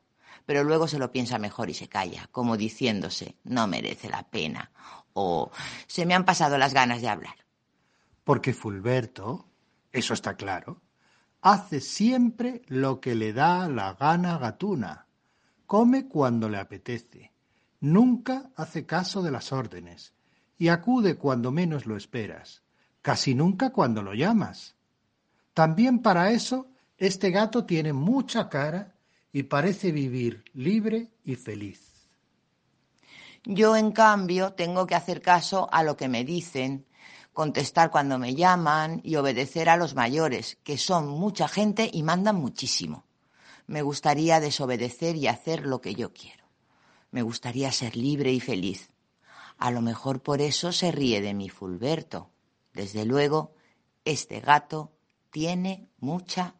pero 0.50 0.64
luego 0.64 0.88
se 0.88 0.98
lo 0.98 1.12
piensa 1.12 1.38
mejor 1.38 1.70
y 1.70 1.74
se 1.74 1.88
calla, 1.88 2.28
como 2.32 2.56
diciéndose, 2.56 3.36
no 3.44 3.68
merece 3.68 4.08
la 4.08 4.24
pena, 4.24 4.72
o 5.12 5.52
se 5.86 6.04
me 6.04 6.12
han 6.12 6.24
pasado 6.24 6.58
las 6.58 6.74
ganas 6.74 7.00
de 7.00 7.08
hablar. 7.08 7.36
Porque 8.24 8.52
Fulberto, 8.52 9.46
eso 9.92 10.12
está 10.12 10.34
claro, 10.34 10.82
hace 11.40 11.80
siempre 11.80 12.62
lo 12.66 13.00
que 13.00 13.14
le 13.14 13.32
da 13.32 13.68
la 13.68 13.94
gana 13.94 14.38
gatuna. 14.38 15.06
Come 15.66 16.08
cuando 16.08 16.48
le 16.48 16.58
apetece. 16.58 17.30
Nunca 17.78 18.50
hace 18.56 18.86
caso 18.86 19.22
de 19.22 19.30
las 19.30 19.52
órdenes. 19.52 20.14
Y 20.58 20.66
acude 20.66 21.14
cuando 21.14 21.52
menos 21.52 21.86
lo 21.86 21.96
esperas. 21.96 22.64
Casi 23.02 23.36
nunca 23.36 23.70
cuando 23.70 24.02
lo 24.02 24.14
llamas. 24.14 24.74
También 25.54 26.00
para 26.00 26.32
eso 26.32 26.66
este 26.98 27.30
gato 27.30 27.66
tiene 27.66 27.92
mucha 27.92 28.48
cara 28.48 28.96
y 29.32 29.44
parece 29.44 29.92
vivir 29.92 30.44
libre 30.54 31.08
y 31.24 31.36
feliz. 31.36 31.90
Yo, 33.44 33.76
en 33.76 33.92
cambio, 33.92 34.52
tengo 34.52 34.86
que 34.86 34.94
hacer 34.94 35.22
caso 35.22 35.68
a 35.72 35.82
lo 35.82 35.96
que 35.96 36.08
me 36.08 36.24
dicen, 36.24 36.86
contestar 37.32 37.90
cuando 37.90 38.18
me 38.18 38.34
llaman 38.34 39.00
y 39.02 39.16
obedecer 39.16 39.68
a 39.68 39.76
los 39.76 39.94
mayores, 39.94 40.58
que 40.62 40.76
son 40.76 41.08
mucha 41.08 41.48
gente 41.48 41.88
y 41.92 42.02
mandan 42.02 42.36
muchísimo. 42.36 43.06
Me 43.66 43.82
gustaría 43.82 44.40
desobedecer 44.40 45.16
y 45.16 45.26
hacer 45.26 45.64
lo 45.64 45.80
que 45.80 45.94
yo 45.94 46.12
quiero. 46.12 46.44
Me 47.10 47.22
gustaría 47.22 47.72
ser 47.72 47.96
libre 47.96 48.32
y 48.32 48.40
feliz. 48.40 48.90
A 49.56 49.70
lo 49.70 49.80
mejor 49.80 50.22
por 50.22 50.40
eso 50.40 50.72
se 50.72 50.92
ríe 50.92 51.20
de 51.20 51.34
mi 51.34 51.48
Fulberto. 51.48 52.30
Desde 52.72 53.04
luego, 53.04 53.54
este 54.04 54.40
gato 54.40 54.92
tiene 55.30 55.88
mucha 55.98 56.56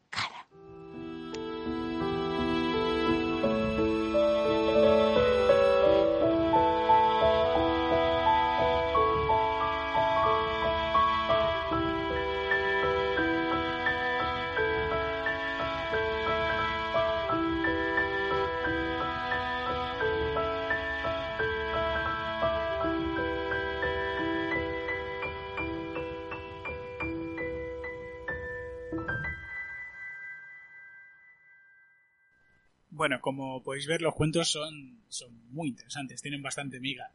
Bueno, 33.00 33.18
como 33.22 33.62
podéis 33.62 33.86
ver, 33.86 34.02
los 34.02 34.14
cuentos 34.14 34.50
son, 34.50 35.02
son 35.08 35.32
muy 35.54 35.70
interesantes, 35.70 36.20
tienen 36.20 36.42
bastante 36.42 36.80
miga. 36.80 37.10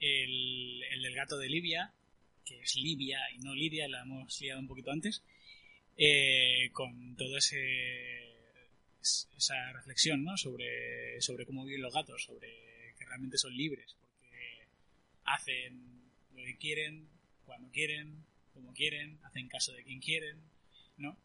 El, 0.00 0.82
el 0.82 1.02
del 1.02 1.14
gato 1.14 1.38
de 1.38 1.48
Libia, 1.48 1.94
que 2.44 2.58
es 2.58 2.74
Libia 2.74 3.20
y 3.32 3.38
no 3.38 3.54
Lidia, 3.54 3.86
la 3.86 4.02
hemos 4.02 4.40
liado 4.40 4.58
un 4.58 4.66
poquito 4.66 4.90
antes, 4.90 5.22
eh, 5.96 6.68
con 6.72 7.14
toda 7.14 7.38
esa 7.38 7.54
reflexión 9.74 10.24
¿no? 10.24 10.36
sobre, 10.36 11.20
sobre 11.20 11.46
cómo 11.46 11.64
viven 11.64 11.82
los 11.82 11.94
gatos, 11.94 12.24
sobre 12.24 12.48
que 12.98 13.04
realmente 13.04 13.38
son 13.38 13.56
libres, 13.56 13.94
porque 14.00 14.66
hacen 15.26 16.10
lo 16.34 16.42
que 16.42 16.56
quieren, 16.56 17.08
cuando 17.46 17.70
quieren, 17.70 18.24
como 18.52 18.72
quieren, 18.72 19.20
hacen 19.22 19.46
caso 19.46 19.74
de 19.74 19.84
quien 19.84 20.00
quieren, 20.00 20.42
¿no? 20.96 21.16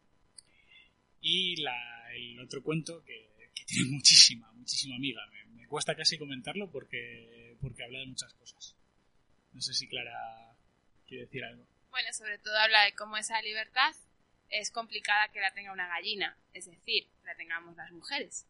Y 1.21 1.55
la, 1.63 2.13
el 2.13 2.39
otro 2.39 2.61
cuento 2.61 3.03
que 3.03 3.28
que 3.28 3.28
tiene 3.69 3.91
muchísima, 3.91 4.51
muchísima 4.53 4.95
amiga. 4.95 5.21
Me, 5.53 5.67
cuesta 5.67 5.95
casi 5.95 6.17
comentarlo 6.17 6.71
porque, 6.71 7.55
porque 7.61 7.83
habla 7.83 7.99
de 7.99 8.07
muchas 8.07 8.33
cosas. 8.33 8.75
No 9.53 9.61
sé 9.61 9.73
si 9.73 9.87
Clara 9.87 10.55
quiere 11.07 11.25
decir 11.25 11.43
algo. 11.43 11.63
Bueno, 11.91 12.11
sobre 12.13 12.39
todo 12.39 12.57
habla 12.57 12.85
de 12.85 12.93
cómo 12.93 13.17
esa 13.17 13.41
libertad 13.41 13.95
es 14.49 14.71
complicada 14.71 15.27
que 15.29 15.41
la 15.41 15.51
tenga 15.51 15.71
una 15.71 15.87
gallina, 15.87 16.35
es 16.53 16.65
decir, 16.65 17.07
la 17.23 17.35
tengamos 17.35 17.75
las 17.75 17.91
mujeres. 17.91 18.47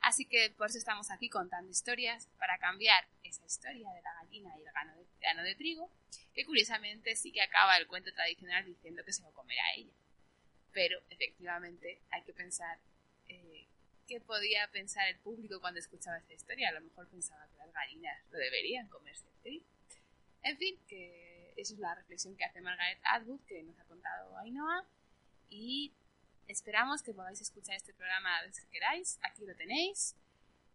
Así 0.00 0.26
que 0.26 0.50
por 0.50 0.68
eso 0.68 0.78
estamos 0.78 1.10
aquí 1.10 1.30
contando 1.30 1.70
historias 1.70 2.28
para 2.38 2.58
cambiar 2.58 3.06
esa 3.22 3.44
historia 3.46 3.88
de 3.92 4.02
la 4.02 4.12
gallina 4.14 4.52
y 4.56 4.60
el 4.60 4.64
grano 4.64 4.94
de, 4.96 5.42
de 5.42 5.54
trigo, 5.54 5.90
que 6.34 6.44
curiosamente 6.44 7.16
sí 7.16 7.32
que 7.32 7.40
acaba 7.40 7.78
el 7.78 7.86
cuento 7.86 8.12
tradicional 8.12 8.66
diciendo 8.66 9.04
que 9.04 9.12
se 9.12 9.22
lo 9.22 9.32
comerá 9.32 9.62
ella. 9.76 9.92
Pero 10.72 11.00
efectivamente 11.08 12.02
hay 12.10 12.22
que 12.24 12.32
pensar 12.32 12.78
qué 14.12 14.20
podía 14.20 14.68
pensar 14.70 15.08
el 15.08 15.18
público 15.20 15.58
cuando 15.58 15.80
escuchaba 15.80 16.18
esta 16.18 16.34
historia. 16.34 16.68
A 16.68 16.72
lo 16.72 16.82
mejor 16.82 17.08
pensaba 17.08 17.48
que 17.48 17.56
las 17.56 17.72
gallinas 17.72 18.22
lo 18.30 18.38
deberían 18.38 18.86
comerse 18.88 19.26
el 19.26 19.40
trigo. 19.40 19.64
En 20.42 20.58
fin, 20.58 20.78
que 20.86 21.54
esa 21.56 21.72
es 21.72 21.80
la 21.80 21.94
reflexión 21.94 22.36
que 22.36 22.44
hace 22.44 22.60
Margaret 22.60 22.98
Atwood, 23.04 23.40
que 23.46 23.62
nos 23.62 23.78
ha 23.78 23.84
contado 23.84 24.36
Ainhoa. 24.36 24.84
Y 25.48 25.94
esperamos 26.46 27.02
que 27.02 27.14
podáis 27.14 27.40
escuchar 27.40 27.76
este 27.76 27.94
programa 27.94 28.38
a 28.38 28.42
veces 28.42 28.66
que 28.66 28.72
queráis. 28.72 29.18
Aquí 29.22 29.46
lo 29.46 29.54
tenéis. 29.54 30.14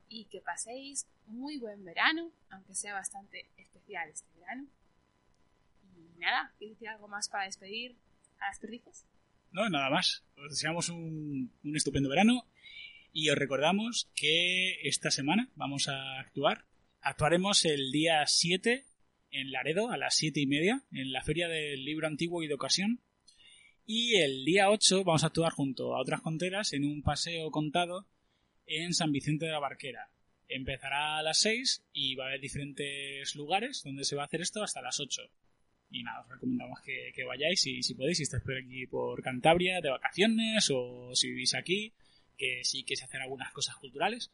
Y 0.09 0.25
que 0.25 0.41
paséis 0.41 1.05
muy 1.27 1.59
buen 1.59 1.83
verano, 1.83 2.31
aunque 2.49 2.73
sea 2.73 2.93
bastante 2.93 3.45
especial 3.57 4.09
este 4.09 4.33
verano. 4.39 4.65
Y 5.95 6.19
nada, 6.19 6.53
¿quieres 6.57 6.77
decir 6.77 6.89
algo 6.89 7.07
más 7.07 7.29
para 7.29 7.43
despedir 7.43 7.95
a 8.39 8.47
las 8.47 8.57
perdices? 8.57 9.05
No, 9.51 9.69
nada 9.69 9.91
más. 9.91 10.23
Os 10.37 10.49
deseamos 10.49 10.89
un, 10.89 11.51
un 11.63 11.75
estupendo 11.75 12.09
verano 12.09 12.47
y 13.17 13.31
os 13.31 13.35
recordamos 13.35 14.11
que 14.13 14.79
esta 14.83 15.09
semana 15.09 15.49
vamos 15.55 15.87
a 15.87 16.19
actuar. 16.19 16.65
Actuaremos 17.01 17.65
el 17.65 17.91
día 17.91 18.23
7 18.27 18.85
en 19.31 19.51
Laredo 19.51 19.89
a 19.89 19.97
las 19.97 20.13
7 20.17 20.39
y 20.39 20.45
media 20.45 20.83
en 20.91 21.11
la 21.11 21.23
Feria 21.23 21.47
del 21.47 21.83
Libro 21.83 22.05
Antiguo 22.05 22.43
y 22.43 22.47
de 22.47 22.53
Ocasión. 22.53 23.01
Y 23.87 24.17
el 24.17 24.45
día 24.45 24.69
8 24.69 25.03
vamos 25.03 25.23
a 25.23 25.27
actuar 25.27 25.51
junto 25.51 25.95
a 25.95 25.99
otras 25.99 26.21
conteras 26.21 26.73
en 26.73 26.83
un 26.83 27.01
paseo 27.01 27.49
contado 27.49 28.05
en 28.67 28.93
San 28.93 29.11
Vicente 29.11 29.47
de 29.47 29.51
la 29.51 29.59
Barquera. 29.59 30.11
Empezará 30.47 31.17
a 31.17 31.23
las 31.23 31.39
6 31.39 31.85
y 31.93 32.13
va 32.13 32.25
a 32.25 32.27
haber 32.27 32.41
diferentes 32.41 33.33
lugares 33.33 33.81
donde 33.83 34.03
se 34.03 34.15
va 34.15 34.21
a 34.21 34.25
hacer 34.25 34.41
esto 34.41 34.61
hasta 34.61 34.83
las 34.83 34.99
8. 34.99 35.23
Y 35.89 36.03
nada, 36.03 36.21
os 36.21 36.29
recomendamos 36.29 36.81
que, 36.85 37.11
que 37.15 37.23
vayáis 37.23 37.65
y 37.65 37.81
si 37.81 37.95
podéis, 37.95 38.17
si 38.17 38.23
estáis 38.23 38.43
por 38.43 38.55
aquí 38.55 38.85
por 38.85 39.23
Cantabria 39.23 39.81
de 39.81 39.89
vacaciones 39.89 40.69
o 40.71 41.15
si 41.15 41.29
vivís 41.29 41.55
aquí, 41.55 41.95
que 42.37 42.63
sí 42.63 42.83
que 42.83 42.95
se 42.95 43.05
hacen 43.05 43.21
algunas 43.21 43.51
cosas 43.51 43.75
culturales. 43.77 44.31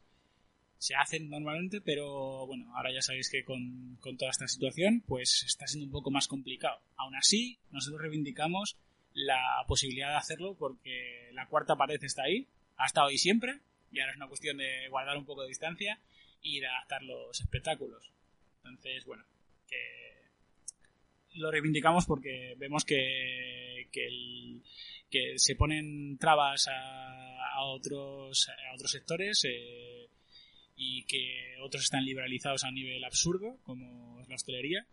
Se 0.78 0.96
hacen 0.96 1.30
normalmente, 1.30 1.80
pero 1.80 2.46
bueno, 2.46 2.76
ahora 2.76 2.94
ya 2.94 3.02
sabéis 3.02 3.30
que 3.30 3.46
con, 3.46 3.98
con 4.02 4.18
toda 4.18 4.32
esta 4.32 4.48
situación, 4.48 5.02
pues 5.08 5.44
está 5.46 5.66
siendo 5.66 5.86
un 5.86 5.92
poco 5.92 6.12
más 6.12 6.28
complicado. 6.28 6.82
Aún 6.98 7.16
así, 7.16 7.58
nosotros 7.72 8.02
reivindicamos 8.02 8.76
la 9.14 9.64
posibilidad 9.68 10.10
de 10.10 10.18
hacerlo 10.18 10.56
porque 10.56 11.30
la 11.34 11.48
cuarta 11.48 11.76
pared 11.76 12.04
está 12.04 12.24
ahí, 12.24 12.48
ha 12.78 12.86
estado 12.86 13.08
ahí 13.08 13.18
siempre, 13.18 13.60
y 13.92 14.00
ahora 14.00 14.12
es 14.12 14.18
una 14.18 14.28
cuestión 14.28 14.58
de 14.58 14.90
guardar 14.90 15.18
un 15.18 15.26
poco 15.26 15.44
de 15.44 15.50
distancia 15.50 16.00
y 16.42 16.60
de 16.60 16.68
adaptar 16.68 17.04
los 17.04 17.40
espectáculos. 17.40 18.12
Entonces, 18.66 19.06
bueno, 19.06 19.24
que 19.68 20.13
lo 21.36 21.52
reivindicamos 21.52 22.06
porque 22.06 22.56
vemos 22.58 22.86
que, 22.86 23.88
que, 23.92 24.08
el- 24.08 24.62
que 25.10 25.34
se 25.38 25.56
ponen 25.56 26.18
trabas 26.18 26.68
a, 26.68 27.54
a 27.56 27.64
otros 27.66 28.50
a 28.50 28.74
otros 28.76 28.92
sectores 28.92 29.44
eh, 29.46 30.08
y 30.76 31.04
que 31.04 31.56
otros 31.62 31.84
están 31.84 32.04
liberalizados 32.06 32.64
a 32.64 32.72
nivel 32.72 33.04
absurdo 33.04 33.58
como 33.64 34.20
es 34.22 34.28
la 34.30 34.36
hostelería 34.36 34.86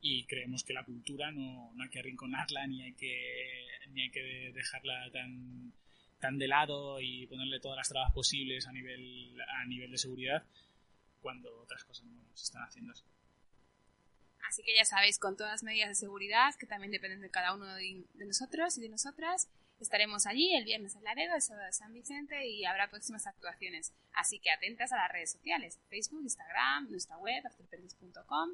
y 0.00 0.24
creemos 0.24 0.64
que 0.64 0.72
la 0.72 0.84
cultura 0.84 1.30
no, 1.30 1.72
no 1.74 1.82
hay 1.84 1.90
que 1.90 1.98
arrinconarla 2.00 2.66
ni 2.66 2.82
hay 2.82 2.92
que 2.94 3.66
ni 3.90 4.02
hay 4.02 4.10
que 4.10 4.50
dejarla 4.54 5.10
tan 5.12 5.72
tan 6.18 6.38
de 6.38 6.48
lado 6.48 7.00
y 7.00 7.26
ponerle 7.26 7.60
todas 7.60 7.76
las 7.76 7.88
trabas 7.88 8.12
posibles 8.12 8.66
a 8.66 8.72
nivel 8.72 9.36
a 9.40 9.64
nivel 9.66 9.90
de 9.90 9.98
seguridad 9.98 10.44
cuando 11.20 11.54
otras 11.60 11.84
cosas 11.84 12.06
no 12.06 12.22
se 12.34 12.44
están 12.44 12.62
haciendo 12.62 12.92
así. 12.92 13.04
Así 14.52 14.62
que 14.62 14.76
ya 14.76 14.84
sabéis, 14.84 15.18
con 15.18 15.34
todas 15.34 15.50
las 15.50 15.62
medidas 15.62 15.88
de 15.88 15.94
seguridad, 15.94 16.54
que 16.56 16.66
también 16.66 16.92
dependen 16.92 17.22
de 17.22 17.30
cada 17.30 17.54
uno 17.54 17.74
de, 17.74 18.04
nosotros 18.16 18.76
y 18.76 18.82
de 18.82 18.90
nosotras, 18.90 19.48
estaremos 19.80 20.26
allí 20.26 20.54
el 20.54 20.66
viernes 20.66 20.94
en 20.94 21.04
Laredo, 21.04 21.34
el 21.34 21.40
sábado 21.40 21.68
en 21.68 21.72
San 21.72 21.94
Vicente 21.94 22.46
y 22.46 22.66
habrá 22.66 22.90
próximas 22.90 23.26
actuaciones. 23.26 23.94
Así 24.12 24.40
que 24.40 24.50
atentas 24.50 24.92
a 24.92 24.96
las 24.96 25.10
redes 25.10 25.32
sociales, 25.32 25.80
Facebook, 25.88 26.20
Instagram, 26.20 26.90
nuestra 26.90 27.16
web, 27.16 27.46
afterperdices.com 27.46 28.50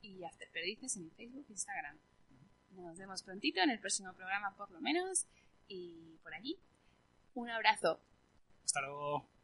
y 0.00 0.24
Afterperdices 0.24 0.96
en 0.96 1.10
Facebook 1.10 1.44
e 1.50 1.52
Instagram. 1.52 1.98
Nos 2.70 2.96
vemos 2.96 3.22
prontito 3.22 3.60
en 3.60 3.68
el 3.68 3.78
próximo 3.78 4.14
programa 4.14 4.56
por 4.56 4.70
lo 4.70 4.80
menos 4.80 5.26
y 5.68 6.16
por 6.22 6.32
allí. 6.32 6.58
Un 7.34 7.50
abrazo. 7.50 8.00
Hasta 8.64 8.80
luego. 8.80 9.35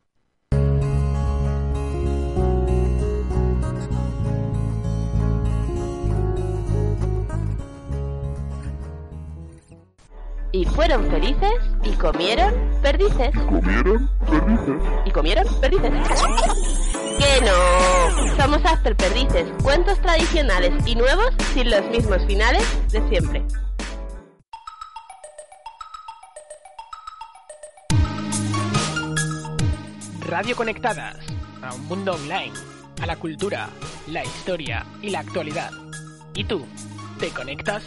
Y 10.55 10.67
fueron 10.67 11.11
felices 11.11 11.55
y 11.83 11.93
comieron 11.93 12.53
perdices. 12.83 13.31
¿Comieron 13.49 14.11
perdices? 14.29 14.83
¿Y 15.07 15.11
comieron 15.11 15.61
perdices? 15.61 15.91
¡Que 17.19 17.45
no! 17.45 18.37
Somos 18.37 18.63
After 18.67 18.95
Perdices, 18.95 19.47
cuentos 19.63 19.99
tradicionales 20.03 20.75
y 20.87 20.95
nuevos 20.95 21.31
sin 21.55 21.71
los 21.71 21.83
mismos 21.87 22.19
finales 22.27 22.63
de 22.91 23.09
siempre. 23.09 23.43
Radio 30.21 30.55
Conectadas, 30.55 31.17
a 31.63 31.73
un 31.75 31.87
mundo 31.87 32.13
online, 32.13 32.53
a 33.01 33.07
la 33.07 33.17
cultura, 33.17 33.71
la 34.07 34.23
historia 34.23 34.85
y 35.01 35.09
la 35.09 35.21
actualidad. 35.21 35.71
¿Y 36.35 36.45
tú, 36.45 36.67
te 37.19 37.31
conectas? 37.31 37.85